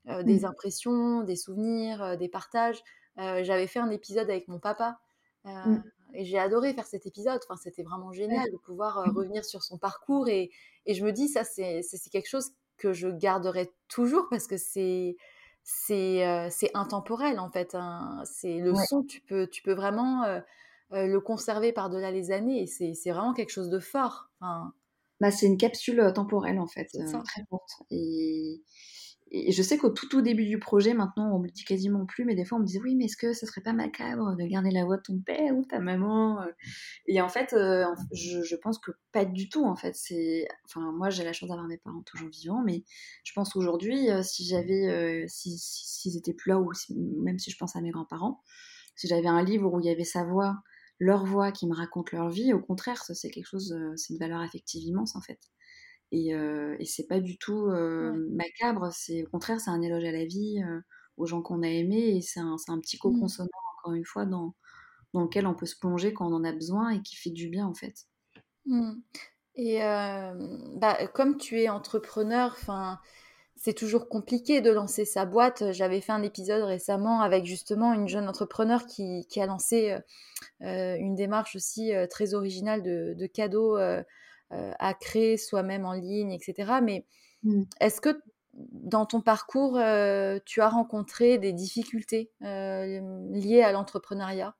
[0.06, 0.46] des mmh.
[0.46, 2.82] impressions, des souvenirs, des partages.
[3.18, 5.00] J'avais fait un épisode avec mon papa.
[5.46, 5.80] Mmh
[6.14, 7.40] et j'ai adoré faire cet épisode.
[7.48, 10.28] Enfin, c'était vraiment génial de pouvoir mmh revenir sur son parcours.
[10.28, 10.52] Et,
[10.86, 15.18] et je me dis, ça, c'est quelque chose que je garderai toujours parce que c'est
[15.64, 17.76] c'est c'est intemporel en fait.
[17.76, 18.24] Hein.
[18.26, 20.26] C'est le son, tu peux tu peux vraiment
[20.92, 24.30] le conserver par-delà les années et c'est vraiment quelque chose de fort.
[24.40, 24.74] Enfin,
[25.20, 27.84] bah, c'est une capsule temporelle en fait, très forte.
[27.92, 28.62] Et,
[29.32, 32.06] et je sais qu'au tout, tout début du projet, maintenant, on me le dit quasiment
[32.06, 34.36] plus, mais des fois, on me disait oui, mais est-ce que ce serait pas macabre
[34.36, 36.48] de garder la voix de ton père ou ta maman euh?
[37.08, 39.66] Et en fait, euh, je, pense que pas du tout.
[39.66, 42.84] En fait, c'est, enfin, moi, j'ai la chance d'avoir mes parents toujours vivants, mais
[43.24, 46.72] je pense qu'aujourd'hui, euh, si j'avais, s'ils si, étaient plus là, ou
[47.22, 48.42] même si je pense à mes grands-parents,
[48.96, 50.58] si j'avais un livre où il y avait sa voix,
[50.98, 54.20] leur voix qui me raconte leur vie, au contraire, ça c'est quelque chose, c'est une
[54.20, 55.40] valeur affective immense en fait.
[56.12, 60.04] Et, euh, et c'est pas du tout euh, macabre, c'est au contraire, c'est un éloge
[60.04, 60.82] à la vie, euh,
[61.18, 63.28] aux gens qu'on a aimés, et c'est un, un, petit mmh.
[63.28, 64.56] sonore, encore une fois, dans,
[65.14, 67.50] dans lequel on peut se plonger quand on en a besoin et qui fait du
[67.50, 68.06] bien, en fait.
[68.66, 68.94] Mmh.
[69.56, 73.00] Et bah, comme tu es entrepreneur, enfin
[73.58, 75.74] c'est toujours compliqué de lancer sa boîte.
[75.74, 79.98] J'avais fait un épisode récemment avec justement une jeune entrepreneur qui, qui a lancé
[80.62, 83.78] une démarche aussi très originale de, de cadeaux
[84.52, 86.80] à créer soi-même en ligne, etc.
[86.82, 87.06] Mais
[87.44, 87.64] mmh.
[87.80, 88.20] est-ce que
[88.54, 93.00] dans ton parcours, euh, tu as rencontré des difficultés euh,
[93.32, 94.56] liées à l'entrepreneuriat?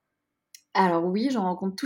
[0.74, 1.84] Alors oui, j'en rencontre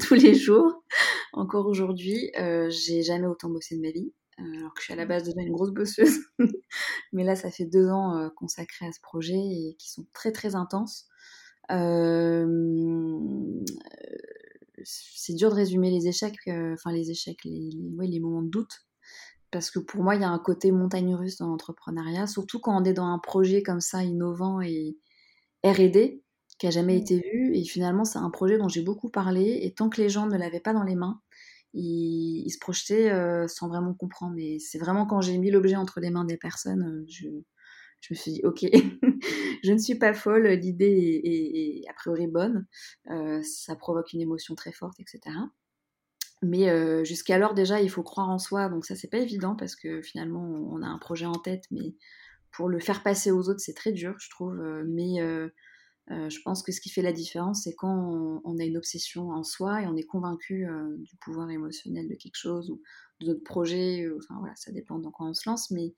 [0.00, 0.84] tous, les jours.
[1.32, 2.30] Encore aujourd'hui,
[2.68, 4.12] j'ai jamais autant bossé de ma vie.
[4.38, 5.08] alors que je suis à la mmh.
[5.08, 6.20] base déjà une grosse bosseuse.
[7.12, 10.54] Mais là, ça fait deux ans consacrés à ce projet et qui sont très très
[10.54, 11.08] intenses
[14.84, 18.86] c'est dur de résumer les échecs, euh, enfin les échecs, les, les, moments de doute.
[19.50, 22.80] Parce que pour moi, il y a un côté montagne russe dans l'entrepreneuriat, surtout quand
[22.80, 24.96] on est dans un projet comme ça, innovant et
[25.64, 26.20] RD,
[26.58, 27.56] qui a jamais été vu.
[27.56, 29.60] Et finalement, c'est un projet dont j'ai beaucoup parlé.
[29.62, 31.20] Et tant que les gens ne l'avaient pas dans les mains,
[31.72, 34.36] ils, se projetaient euh, sans vraiment comprendre.
[34.38, 37.28] Et c'est vraiment quand j'ai mis l'objet entre les mains des personnes, euh, je,
[38.00, 38.60] je me suis dit, ok,
[39.64, 42.66] je ne suis pas folle, l'idée est, a priori bonne,
[43.10, 45.20] euh, ça provoque une émotion très forte, etc.
[46.42, 49.76] Mais euh, jusqu'alors déjà, il faut croire en soi, donc ça c'est pas évident parce
[49.76, 51.94] que finalement on a un projet en tête, mais
[52.50, 54.58] pour le faire passer aux autres c'est très dur, je trouve.
[54.58, 55.20] Euh, mais
[56.08, 59.44] je pense que ce qui fait la différence, c'est quand on, a une obsession en
[59.44, 60.66] soi et on est convaincu
[60.98, 62.82] du pouvoir émotionnel de quelque chose ou
[63.20, 64.08] de notre projet.
[64.16, 65.94] Enfin voilà, ça dépend de quand on se lance, mais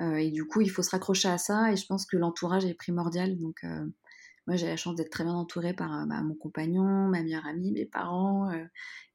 [0.00, 1.72] et du coup, il faut se raccrocher à ça.
[1.72, 3.38] Et je pense que l'entourage est primordial.
[3.38, 3.86] Donc, euh,
[4.46, 7.46] moi, j'ai la chance d'être très bien entourée par euh, bah, mon compagnon, ma meilleure
[7.46, 8.50] amie, mes parents,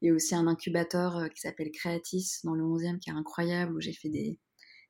[0.02, 3.92] et aussi un incubateur qui s'appelle Creatis dans le 11e, qui est incroyable, où j'ai
[3.92, 4.38] fait des,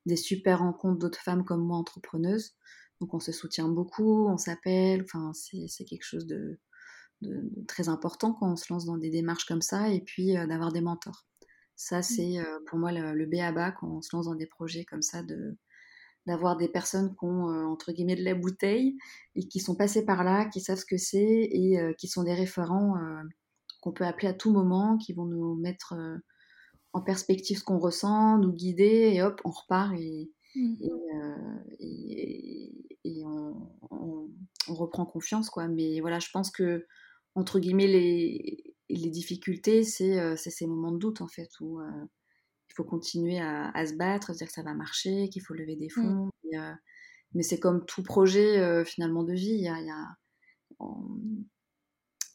[0.04, 2.54] des super rencontres d'autres femmes comme moi, entrepreneuses.
[3.00, 5.02] Donc, on se soutient beaucoup, on s'appelle.
[5.02, 6.58] Enfin, c'est quelque chose de,
[7.22, 10.72] de, très important quand on se lance dans des démarches comme ça, et puis d'avoir
[10.72, 11.26] des mentors.
[11.74, 12.02] Ça, mmh.
[12.02, 14.84] c'est pour moi le, le B à bas quand on se lance dans des projets
[14.84, 15.58] comme ça de
[16.26, 18.96] d'avoir des personnes qui ont, euh, entre guillemets, de la bouteille
[19.34, 22.24] et qui sont passées par là, qui savent ce que c'est et euh, qui sont
[22.24, 23.22] des référents euh,
[23.80, 25.94] qu'on peut appeler à tout moment, qui vont nous mettre
[26.92, 30.74] en perspective ce qu'on ressent, nous guider et hop, on repart et, mmh.
[33.04, 33.54] et, on,
[34.66, 35.48] reprend confiance.
[35.48, 35.68] quoi.
[35.68, 36.86] Mais voilà, je pense que,
[37.36, 41.78] entre guillemets, les, les difficultés, c'est ces moments de doute en fait, où
[42.76, 45.86] faut continuer à, se battre, se dire que ça va marcher, qu'il faut lever des
[45.86, 45.90] mmh.
[45.90, 46.30] fonds.
[46.54, 46.72] Euh,
[47.32, 49.54] mais c'est comme tout projet euh, finalement de vie.
[49.54, 50.16] Il y a,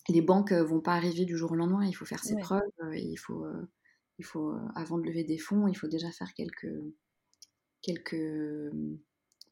[0.10, 1.86] les banques vont pas arriver du jour au lendemain.
[1.86, 2.62] Il faut faire ses preuves.
[2.84, 3.46] Euh, il faut,
[4.18, 6.74] il faut avant de lever des fonds, il faut déjà faire quelques
[7.82, 8.72] quelques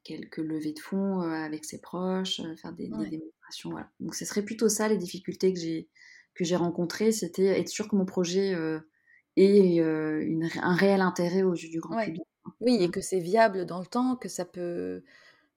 [0.03, 3.71] quelques levées de fonds avec ses proches, faire des, démonstrations.
[3.99, 5.87] Donc ce serait plutôt ça les difficultés que j'ai
[6.33, 8.55] que j'ai rencontrées, c'était être sûr que mon projet
[9.39, 12.23] et une, un réel intérêt aux yeux du grand public.
[12.61, 15.03] Oui, et que c'est viable dans le temps, que ça peut,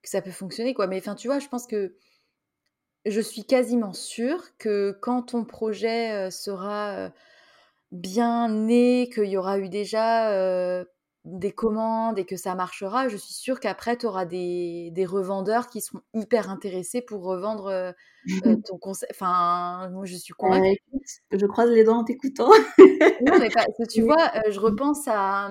[0.03, 0.75] que ça peut fonctionner.
[0.75, 0.87] Quoi.
[0.87, 1.97] Mais enfin, tu vois, je pense que
[3.07, 7.13] je suis quasiment sûre que quand ton projet sera
[7.91, 10.85] bien né, qu'il y aura eu déjà
[11.25, 15.69] des commandes et que ça marchera, je suis sûre qu'après, tu auras des, des, revendeurs
[15.69, 17.93] qui seront hyper intéressés pour revendre euh,
[18.45, 19.09] euh, ton conseil.
[19.13, 20.81] Enfin, moi, je suis convaincue.
[21.31, 22.51] je croise les doigts en t'écoutant.
[22.79, 23.51] non, mais
[23.89, 25.49] tu vois, je repense à.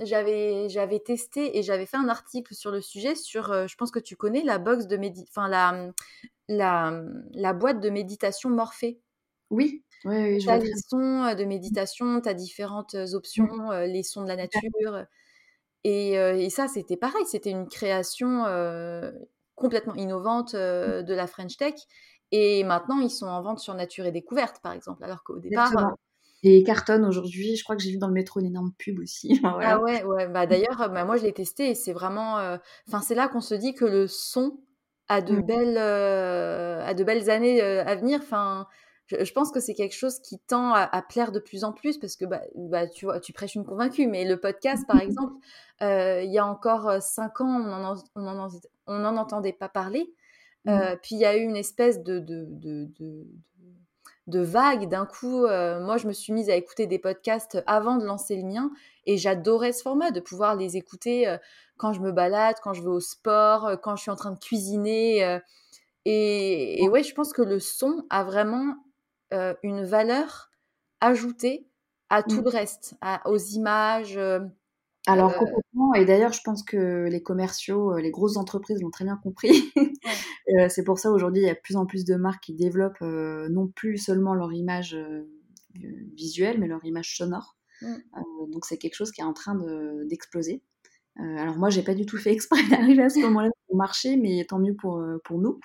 [0.00, 4.00] J'avais, j'avais testé et j'avais fait un article sur le sujet, sur, je pense que
[4.00, 5.24] tu connais, la box de médi...
[5.28, 5.92] Enfin, la,
[6.48, 8.98] la, la boîte de méditation Morphée.
[9.50, 9.83] Oui.
[10.04, 13.84] Oui, oui, as les sons de méditation, tu as différentes options, mmh.
[13.84, 15.06] les sons de la nature.
[15.84, 18.44] Et, et ça, c'était pareil, c'était une création
[19.54, 21.02] complètement innovante mmh.
[21.02, 21.74] de la French Tech.
[22.32, 25.72] Et maintenant, ils sont en vente sur Nature et Découverte, par exemple, alors qu'au départ...
[26.46, 29.40] Et cartonne aujourd'hui, je crois que j'ai vu dans le métro une énorme pub aussi.
[29.42, 30.28] Ah ouais, ouais.
[30.28, 32.58] Bah, D'ailleurs, bah, moi, je l'ai testé et c'est vraiment...
[32.86, 34.58] Enfin, c'est là qu'on se dit que le son
[35.08, 35.46] a de, mmh.
[35.46, 38.20] belles, a de belles années à venir.
[38.22, 38.66] Enfin
[39.06, 42.16] je, pense que c'est quelque chose qui tend à, plaire de plus en plus parce
[42.16, 44.06] que bah, bah, tu vois, tu prêches une convaincue.
[44.06, 45.34] Mais le podcast, par exemple,
[45.82, 47.96] euh, il y a encore euh, cinq ans, on n'en
[48.86, 50.12] on en, entendait pas parler.
[50.64, 50.70] Mmh.
[50.70, 52.88] Euh, puis il y a eu une espèce de, de, de,
[54.26, 54.88] de, vague.
[54.88, 58.44] D'un coup, moi, je me suis mise à écouter des podcasts avant de lancer le
[58.44, 58.70] mien
[59.04, 61.36] et j'adorais ce format, de pouvoir les écouter
[61.76, 64.38] quand je me balade, quand je vais au sport, quand je suis en train de
[64.38, 65.40] cuisiner.
[66.06, 68.74] Et, et, ouais, je pense que le son a vraiment
[69.34, 70.50] euh, une valeur
[71.00, 71.66] ajoutée
[72.08, 72.44] à tout mmh.
[72.44, 72.94] le reste,
[73.26, 74.16] aux images.
[74.16, 74.40] Euh,
[75.06, 79.04] Alors euh, complètement, et d'ailleurs je pense que les commerciaux, les grosses entreprises l'ont très
[79.04, 79.72] bien compris.
[80.68, 83.00] c'est pour ça aujourd'hui il y a de plus en plus de marques qui développent
[83.00, 84.96] non plus seulement leur image
[86.14, 87.56] visuelle, mais leur image sonore.
[87.82, 87.96] Mmh.
[88.52, 89.58] donc c'est quelque chose qui est en train
[90.04, 90.62] d'exploser.
[91.16, 94.44] Alors moi, j'ai pas du tout fait exprès d'arriver à ce moment-là au marché, mais
[94.48, 95.58] tant mieux pour, euh, pour nous.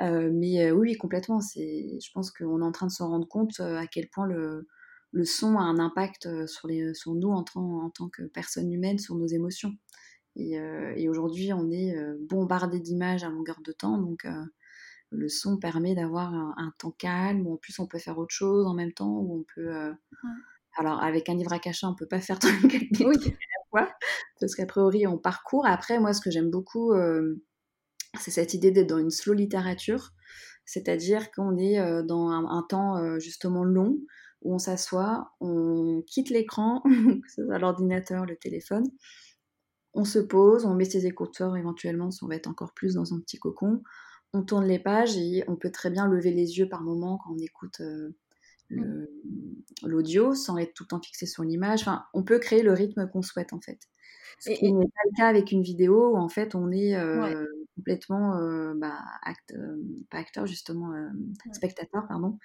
[0.00, 1.40] Euh, mais oui, complètement.
[1.40, 4.66] C'est, je pense qu'on est en train de se rendre compte à quel point le,
[5.12, 8.72] le son a un impact sur, les, sur nous en tant, en tant que personne
[8.72, 9.72] humaine, sur nos émotions.
[10.36, 10.52] Et,
[10.96, 11.96] et aujourd'hui, on est
[12.28, 14.24] bombardé d'images à longueur de temps, donc
[15.10, 18.66] le son permet d'avoir un, temps calme, où en plus on peut faire autre chose
[18.66, 19.92] en même temps, où on peut...
[20.76, 23.16] Alors avec un livre à cacher, on peut pas faire tout le oui
[24.40, 25.66] parce qu'a priori on parcourt.
[25.66, 27.42] Après, moi, ce que j'aime beaucoup, euh,
[28.18, 30.12] c'est cette idée d'être dans une slow littérature,
[30.64, 33.98] c'est-à-dire qu'on est euh, dans un, temps euh, justement long
[34.42, 38.84] où on s'assoit, on quitte l'écran, que ce soit l'ordinateur, le téléphone,
[39.94, 43.14] on se pose, on met ses écouteurs éventuellement si on va être encore plus dans
[43.14, 43.82] un petit cocon,
[44.32, 47.32] on tourne les pages et on peut très bien lever les yeux par moment quand
[47.32, 47.80] on écoute
[48.70, 49.06] Mmh.
[49.84, 51.80] l'audio sans être tout le temps fixé sur l'image.
[51.80, 53.78] Enfin, on peut créer le rythme qu'on souhaite en fait.
[54.40, 57.46] Ce qui n'est pas le cas avec une vidéo où en fait on est euh,
[57.78, 58.98] complètement euh, bah,
[59.52, 59.76] euh,
[60.10, 60.92] pas acteur justement,
[61.52, 62.38] spectateur pardon,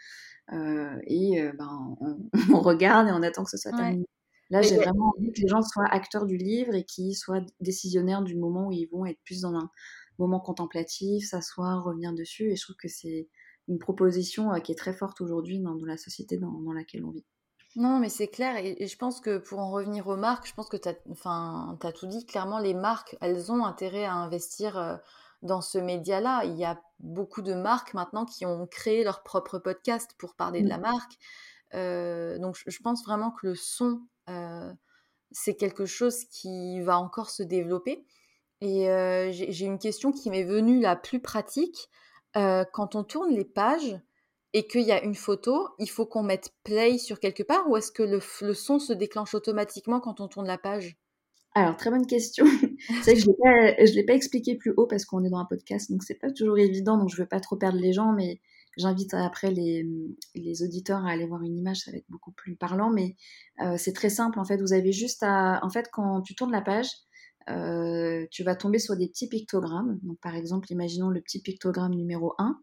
[1.08, 1.98] et ben,
[2.54, 4.06] on, regarde et on attend que ce soit terminé.
[4.50, 8.22] Là, j'ai vraiment envie que les gens soient acteurs du livre et qu'ils soient décisionnaires
[8.22, 9.72] du moment où ils vont être plus dans un
[10.20, 12.52] moment contemplatif, s'asseoir, revenir dessus.
[12.52, 13.28] Et je trouve que c'est
[13.68, 17.26] une proposition qui est très forte aujourd'hui dans, la société dans, laquelle on vit.
[17.76, 18.56] Non, mais c'est clair.
[18.58, 21.78] Et, je pense que pour en revenir aux marques, je pense que tu as, enfin,
[21.82, 22.26] as tout dit.
[22.26, 25.02] Clairement, les marques, elles ont intérêt à investir
[25.44, 26.44] dans ce média-là.
[26.46, 30.62] Il y a beaucoup de marques maintenant qui ont créé leur propre podcast pour parler
[30.62, 30.82] de la mmh.
[30.82, 32.40] marque.
[32.40, 34.02] donc, je pense vraiment que le son,
[35.32, 38.06] c'est quelque chose qui va encore se développer.
[38.62, 38.88] Et
[39.32, 41.90] j'ai une question qui m'est venue la plus pratique.
[42.36, 44.00] Euh, quand on tourne les pages
[44.54, 47.78] et qu'il y a une photo, il faut qu'on mette play sur quelque part ou
[47.78, 48.20] est-ce que le,
[48.54, 50.98] son se déclenche automatiquement quand on tourne la page?
[51.56, 52.46] Alors, très bonne question.
[53.04, 55.92] c'est que je ne l'ai pas expliqué plus haut parce qu'on est dans un podcast,
[55.92, 58.42] donc c'est pas toujours évident, donc je veux pas trop perdre les gens, mais
[58.76, 59.88] j'invite après les,
[60.34, 63.16] les, auditeurs à aller voir une image, ça va être beaucoup plus parlant, mais
[63.62, 64.58] euh, c'est très simple en fait.
[64.58, 65.60] Vous avez juste à.
[65.64, 66.90] En fait, quand tu tournes la page,
[67.50, 70.00] euh, tu vas tomber sur des petits pictogrammes.
[70.04, 72.60] Donc, par exemple, imaginons le petit pictogramme numéro 1.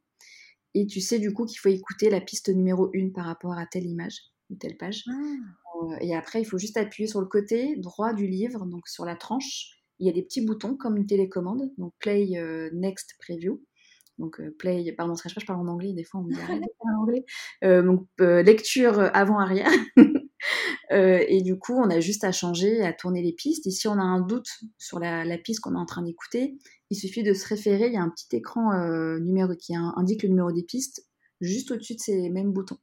[0.74, 3.66] Et tu sais du coup qu'il faut écouter la piste numéro 1 par rapport à
[3.66, 5.04] telle image ou telle page.
[5.08, 5.12] Ah.
[5.12, 9.04] Euh, et après, il faut juste appuyer sur le côté droit du livre, donc sur
[9.04, 9.80] la tranche.
[9.98, 13.62] Il y a des petits boutons comme une télécommande, donc Play euh, Next Preview.
[14.18, 16.94] Donc play, pardon, je parle en anglais, des fois on me dit arrête de parler
[16.94, 17.24] en anglais.
[17.82, 19.70] donc lecture avant-arrière.
[20.92, 23.66] Euh, et du coup, on a juste à changer, à tourner les pistes.
[23.66, 24.48] Et si on a un doute
[24.78, 26.58] sur la, piste qu'on est en train d'écouter,
[26.90, 27.86] il suffit de se référer.
[27.86, 31.06] Il y a un petit écran euh, numéro qui indique le numéro des pistes
[31.40, 32.78] juste au-dessus de ces mêmes boutons.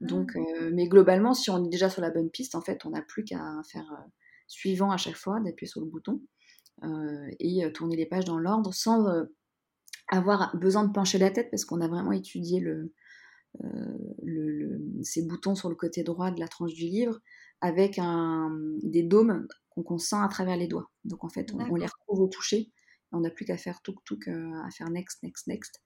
[0.00, 0.38] Donc, ah.
[0.38, 3.02] euh, mais globalement, si on est déjà sur la bonne piste, en fait, on n'a
[3.02, 3.90] plus qu'à faire
[4.46, 6.22] suivant à chaque fois, d'appuyer sur le bouton
[7.40, 9.04] et tourner les pages dans l'ordre sans
[10.06, 12.94] avoir besoin de pencher la tête parce qu'on a vraiment étudié le,
[14.22, 17.18] le, ces boutons sur le côté droit de la tranche du livre
[17.60, 19.48] avec un, des dômes
[19.84, 20.90] qu'on sent à travers les doigts.
[21.04, 22.72] Donc en fait, on, les retrouve au toucher.
[23.12, 25.80] On n'a plus qu'à faire tout tout à faire next, next, next.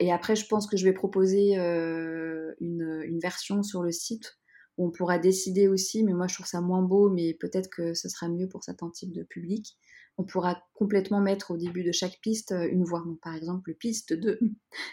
[0.00, 4.38] Et après, je pense que je vais proposer une, une, version sur le site
[4.78, 7.92] où on pourra décider aussi, mais moi je trouve ça moins beau, mais peut-être que
[7.92, 9.76] ce sera mieux pour certains types de public
[10.18, 13.02] on pourra complètement mettre au début de chaque piste euh, une voix.
[13.06, 14.38] Donc, par exemple, piste 2,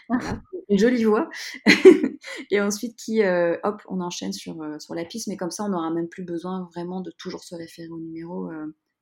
[0.68, 1.28] une jolie voix.
[2.50, 5.28] et ensuite, qui, euh, hop, on enchaîne sur, euh, sur la piste.
[5.28, 8.50] Mais comme ça, on n'aura même plus besoin vraiment de toujours se référer au numéro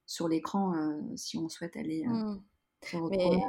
[0.07, 0.73] sur l'écran
[1.17, 2.43] si on souhaite aller mmh.
[3.11, 3.41] Mais,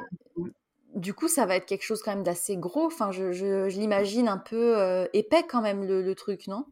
[0.95, 2.85] du coup, ça va être quelque chose quand même d'assez gros.
[2.85, 6.65] Enfin, je, l'imagine un peu épais quand même, le truc, non?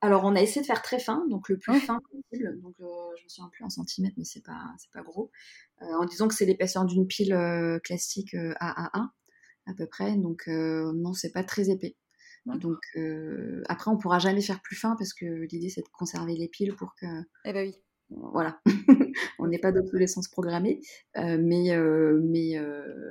[0.00, 2.60] Alors, on a essayé de faire très fin, donc le plus fin possible.
[2.60, 2.86] Donc, euh,
[3.18, 5.30] je me souviens plus en centimètres, mais c'est pas, c'est pas gros.
[5.82, 9.08] Euh, en disant que c'est l'épaisseur d'une pile euh, classique AA1
[9.66, 10.16] à peu près.
[10.16, 11.96] Donc, non, c'est pas très épais.
[12.46, 12.78] Donc,
[13.68, 16.74] après, on pourra jamais faire plus fin parce que l'idée c'est de conserver les piles
[16.74, 17.06] pour que.
[17.44, 17.76] Eh ben oui.
[18.10, 18.60] Voilà,
[19.38, 20.80] on n'est pas d'obsolescence programmée,
[21.14, 21.76] mais
[22.22, 22.60] mais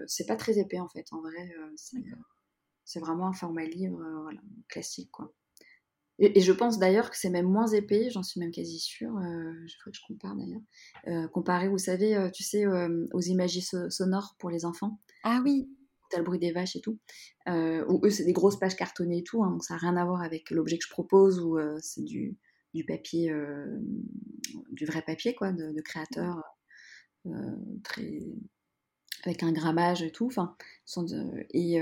[0.07, 1.05] c'est pas très épais en fait.
[1.11, 1.51] En vrai,
[2.83, 5.33] c'est vraiment un format livre voilà, classique quoi.
[6.19, 9.53] Et, je pense d'ailleurs que c'est même moins épais, j'en suis même quasi sûre, euh,
[9.67, 10.61] je ferai que je compare d'ailleurs,
[11.07, 14.99] euh, comparé, vous savez, euh, tu sais, aux images sonores pour les enfants.
[15.23, 15.69] Ah oui
[16.09, 16.97] T'as le bruit des vaches et tout.
[17.47, 20.05] où eux, c'est des grosses pages cartonnées et tout, hein, donc ça n'a rien à
[20.05, 22.37] voir avec l'objet que je propose, où c'est du,
[22.73, 23.33] du, papier,
[24.71, 26.41] du vrai papier, quoi, de, créateur,
[27.83, 28.21] très
[29.25, 30.27] avec un grammage et tout.
[30.27, 30.55] Enfin,
[31.51, 31.79] et,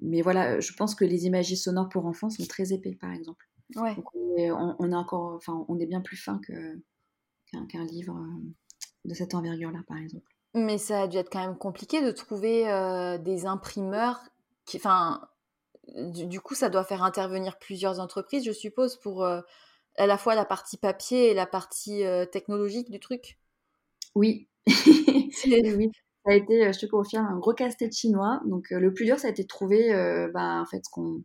[0.00, 3.46] mais voilà, je pense que les images sonores pour enfants sont très épais, par exemple
[3.76, 4.50] on, est,
[4.94, 8.42] encore, enfin, on est bien plus fin qu'un livre euh,
[9.04, 10.26] de cette envergure-là, par exemple.
[10.54, 14.20] Mais ça a dû être quand même compliqué de trouver euh, des imprimeurs
[14.66, 15.28] qui, enfin,
[15.96, 19.40] du, coup, ça doit faire intervenir plusieurs entreprises, je suppose, pour euh,
[19.96, 23.38] à la fois la partie papier et la partie technologique du truc.
[24.14, 24.46] Oui.
[24.66, 25.90] oui.
[26.26, 28.42] Ça a été, je te confirme, un gros casse-tête chinois.
[28.44, 29.88] Donc, le plus dur, ça a été de trouver,
[30.34, 31.24] bah, en fait, ce qu'on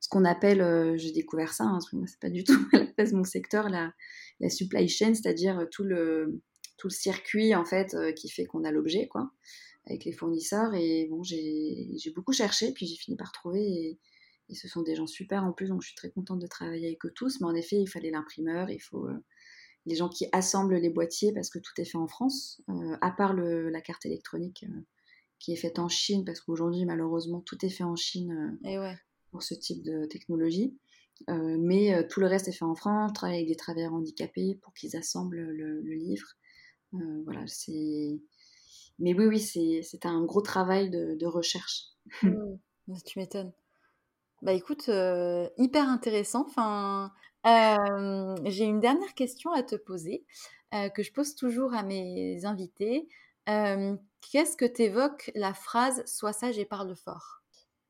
[0.00, 2.86] ce qu'on appelle, euh, j'ai découvert ça, hein, moi c'est pas du tout à la
[2.86, 3.92] place de mon secteur, la,
[4.40, 6.40] la supply chain, c'est-à-dire euh, tout le,
[6.78, 9.30] tout le circuit en fait euh, qui fait qu'on a l'objet, quoi,
[9.86, 10.74] avec les fournisseurs.
[10.74, 13.62] Et bon, j'ai beaucoup cherché, puis j'ai fini par trouver.
[13.62, 13.98] Et,
[14.54, 17.04] ce sont des gens super en plus, donc je suis très contente de travailler avec
[17.04, 17.40] eux tous.
[17.40, 19.08] Mais en effet, il fallait l'imprimeur, il faut
[19.86, 22.62] les gens qui assemblent les boîtiers parce que tout est fait en France,
[23.00, 24.64] à part le, la carte électronique
[25.38, 28.58] qui est faite en Chine, parce qu'aujourd'hui, malheureusement, tout est fait en Chine.
[28.64, 28.96] Et ouais
[29.36, 30.78] pour ce type de technologie.
[31.28, 33.92] Euh, mais euh, tout le reste est fait en France, on travaille avec des travailleurs
[33.92, 36.26] handicapés pour qu'ils assemblent le, livre.
[36.94, 38.18] Euh, voilà, c'est.
[38.98, 41.84] Mais oui, oui, c'est un gros travail de, recherche.
[42.22, 42.56] Mmh,
[43.06, 43.52] tu m'étonnes.
[44.46, 44.88] Bah écoute,
[45.58, 46.46] hyper intéressant.
[46.46, 47.10] Enfin,
[48.44, 50.24] j'ai une dernière question à te poser
[50.94, 53.08] que je pose toujours à mes invités.
[53.46, 57.42] Qu'est-ce que t'évoque la phrase Sois sage et parle fort?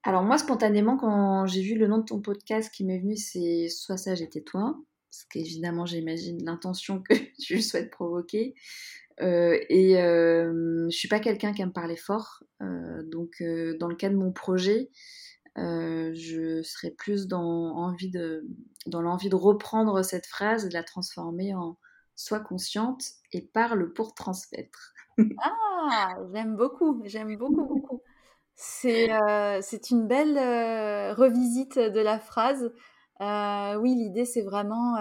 [0.03, 3.69] Alors moi, spontanément, quand j'ai vu le nom de ton podcast qui m'est venu, c'est
[3.69, 4.79] Sois sage et tais-toi.
[5.11, 8.55] Parce qu'évidemment, j'imagine l'intention que tu souhaites provoquer.
[9.21, 12.43] Euh, et euh, je suis pas quelqu'un qui aime parler fort.
[12.63, 14.91] Euh, donc, euh, dans le cas de mon projet,
[15.57, 17.95] je serais plus dans,
[18.93, 21.77] l'envie de reprendre cette phrase et de la transformer en
[22.19, 24.95] Sois consciente et parle pour transmettre.
[25.43, 28.01] ah, j'aime beaucoup, j'aime beaucoup, beaucoup.
[28.55, 32.73] C'est euh, une belle euh, revisite de la phrase.
[33.21, 34.97] Euh, oui, l'idée, c'est vraiment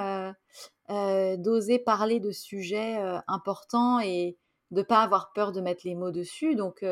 [0.89, 2.97] d'oser parler de sujets
[3.27, 4.37] importants et
[4.71, 6.55] de pas avoir peur de mettre les mots dessus.
[6.55, 6.83] Donc,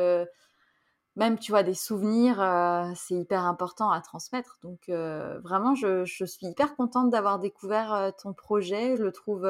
[1.16, 2.36] même, tu vois, des souvenirs,
[2.96, 4.58] c'est hyper important à transmettre.
[4.62, 8.96] Donc, vraiment, je, je, suis hyper contente d'avoir découvert ton projet.
[8.96, 9.46] Je le trouve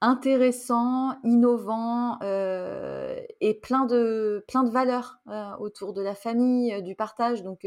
[0.00, 6.80] intéressant, innovant euh, et plein de, plein de valeurs euh, autour de la famille, euh,
[6.80, 7.42] du partage.
[7.42, 7.66] Donc,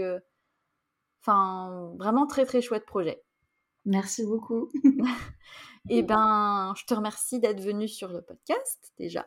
[1.21, 3.23] enfin, vraiment très très chouette projet.
[3.85, 4.69] Merci beaucoup.
[4.83, 4.89] et
[5.89, 9.25] eh ben, je te remercie d'être venu sur le podcast déjà.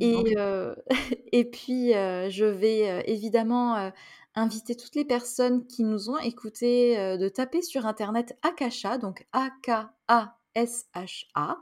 [0.00, 0.36] Et,
[1.32, 3.92] et puis, je vais évidemment
[4.34, 10.36] inviter toutes les personnes qui nous ont écoutés de taper sur Internet Akasha, donc A-K-A
[10.56, 11.58] SHA,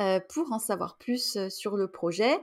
[0.00, 2.38] euh, pour en savoir plus sur le projet.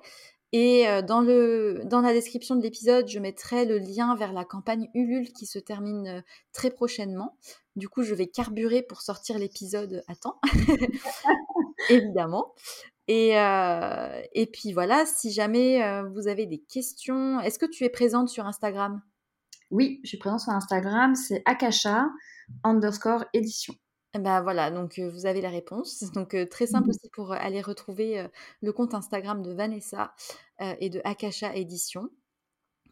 [0.51, 4.89] Et dans, le, dans la description de l'épisode, je mettrai le lien vers la campagne
[4.95, 6.23] Ulule qui se termine
[6.53, 7.37] très prochainement.
[7.75, 10.39] Du coup, je vais carburer pour sortir l'épisode à temps,
[11.89, 12.53] évidemment.
[13.07, 13.29] Et,
[14.33, 15.81] et, puis voilà, si jamais
[16.13, 19.01] vous avez des questions, est-ce que tu es présente sur Instagram?
[19.71, 22.07] Oui, je suis présente sur Instagram, c'est Akasha
[22.63, 23.73] underscore édition.
[24.13, 25.99] Bah voilà, donc vous avez la réponse.
[26.13, 26.89] Donc très simple Mmh.
[26.89, 28.27] aussi pour aller retrouver
[28.61, 30.13] le compte Instagram de Vanessa
[30.59, 32.09] et de Akasha Édition.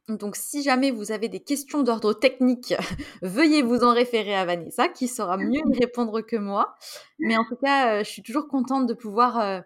[0.09, 2.73] Donc si jamais vous avez des questions d'ordre technique,
[3.21, 6.75] veuillez vous en référer à Vanessa qui saura mieux y répondre que moi.
[7.19, 9.63] Mais en tout cas, je suis toujours contente de pouvoir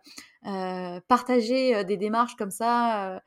[1.08, 3.22] partager des démarches comme ça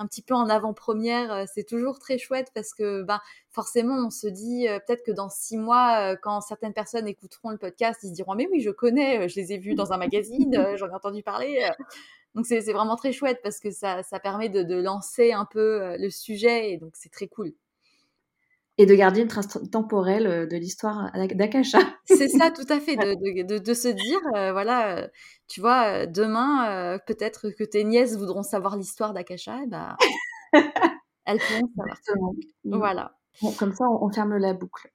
[0.00, 3.20] un petit peu en avant-première, c'est toujours très chouette parce que ben,
[3.50, 8.00] forcément, on se dit peut-être que dans six mois, quand certaines personnes écouteront le podcast,
[8.02, 10.94] ils diront mais oui, je connais, je les ai vus dans un magazine, j'en ai
[10.94, 11.68] entendu parler.
[12.34, 16.72] Donc c'est vraiment très chouette parce que ça, permet de, lancer un peu le sujet
[16.72, 17.52] et donc c'est très cool
[18.80, 21.80] et de garder une trace temporelle euh, de l'histoire d'Akasha.
[22.06, 25.08] C'est ça, tout à fait, de, de, de se dire, euh, voilà, euh,
[25.48, 29.96] tu vois, demain, peut-être que tes nièces voudront savoir l'histoire d'Akasha, et bah,
[31.26, 31.68] elles pourront
[32.02, 32.32] savoir.
[32.64, 32.76] Mmh.
[32.78, 33.16] Voilà.
[33.42, 34.90] Bon, comme ça, on, ferme la boucle.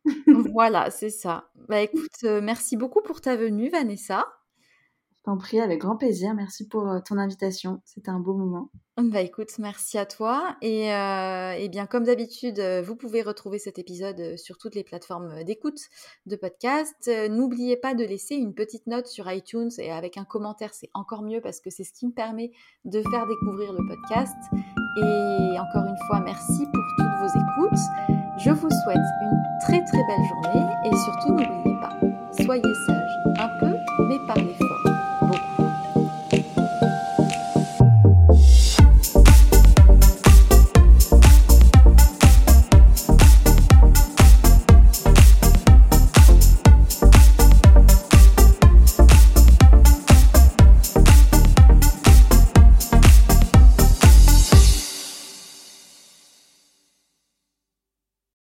[0.52, 1.50] voilà, c'est ça.
[1.70, 4.26] Bah écoute, merci beaucoup pour ta venue, Vanessa
[5.26, 6.34] t'en prie, avec grand plaisir.
[6.34, 7.82] Merci pour euh, ton invitation.
[7.84, 8.70] C'était un beau moment.
[8.98, 10.56] Bah écoute, merci à toi.
[10.62, 15.44] Et, euh, bien comme d'habitude, euh, vous pouvez retrouver cet épisode sur toutes les plateformes
[15.44, 15.80] d'écoute
[16.28, 17.12] de podcast.
[17.30, 21.24] N'oubliez pas de laisser une petite note sur iTunes et avec un commentaire, c'est encore
[21.24, 22.52] mieux parce que c'est ce qui me permet
[22.86, 24.38] de faire découvrir le podcast.
[24.98, 27.80] Et encore une fois, merci pour toutes vos écoutes.
[28.38, 32.00] Je vous souhaite une très très belle journée et surtout n'oubliez pas,
[32.44, 33.06] soyez sages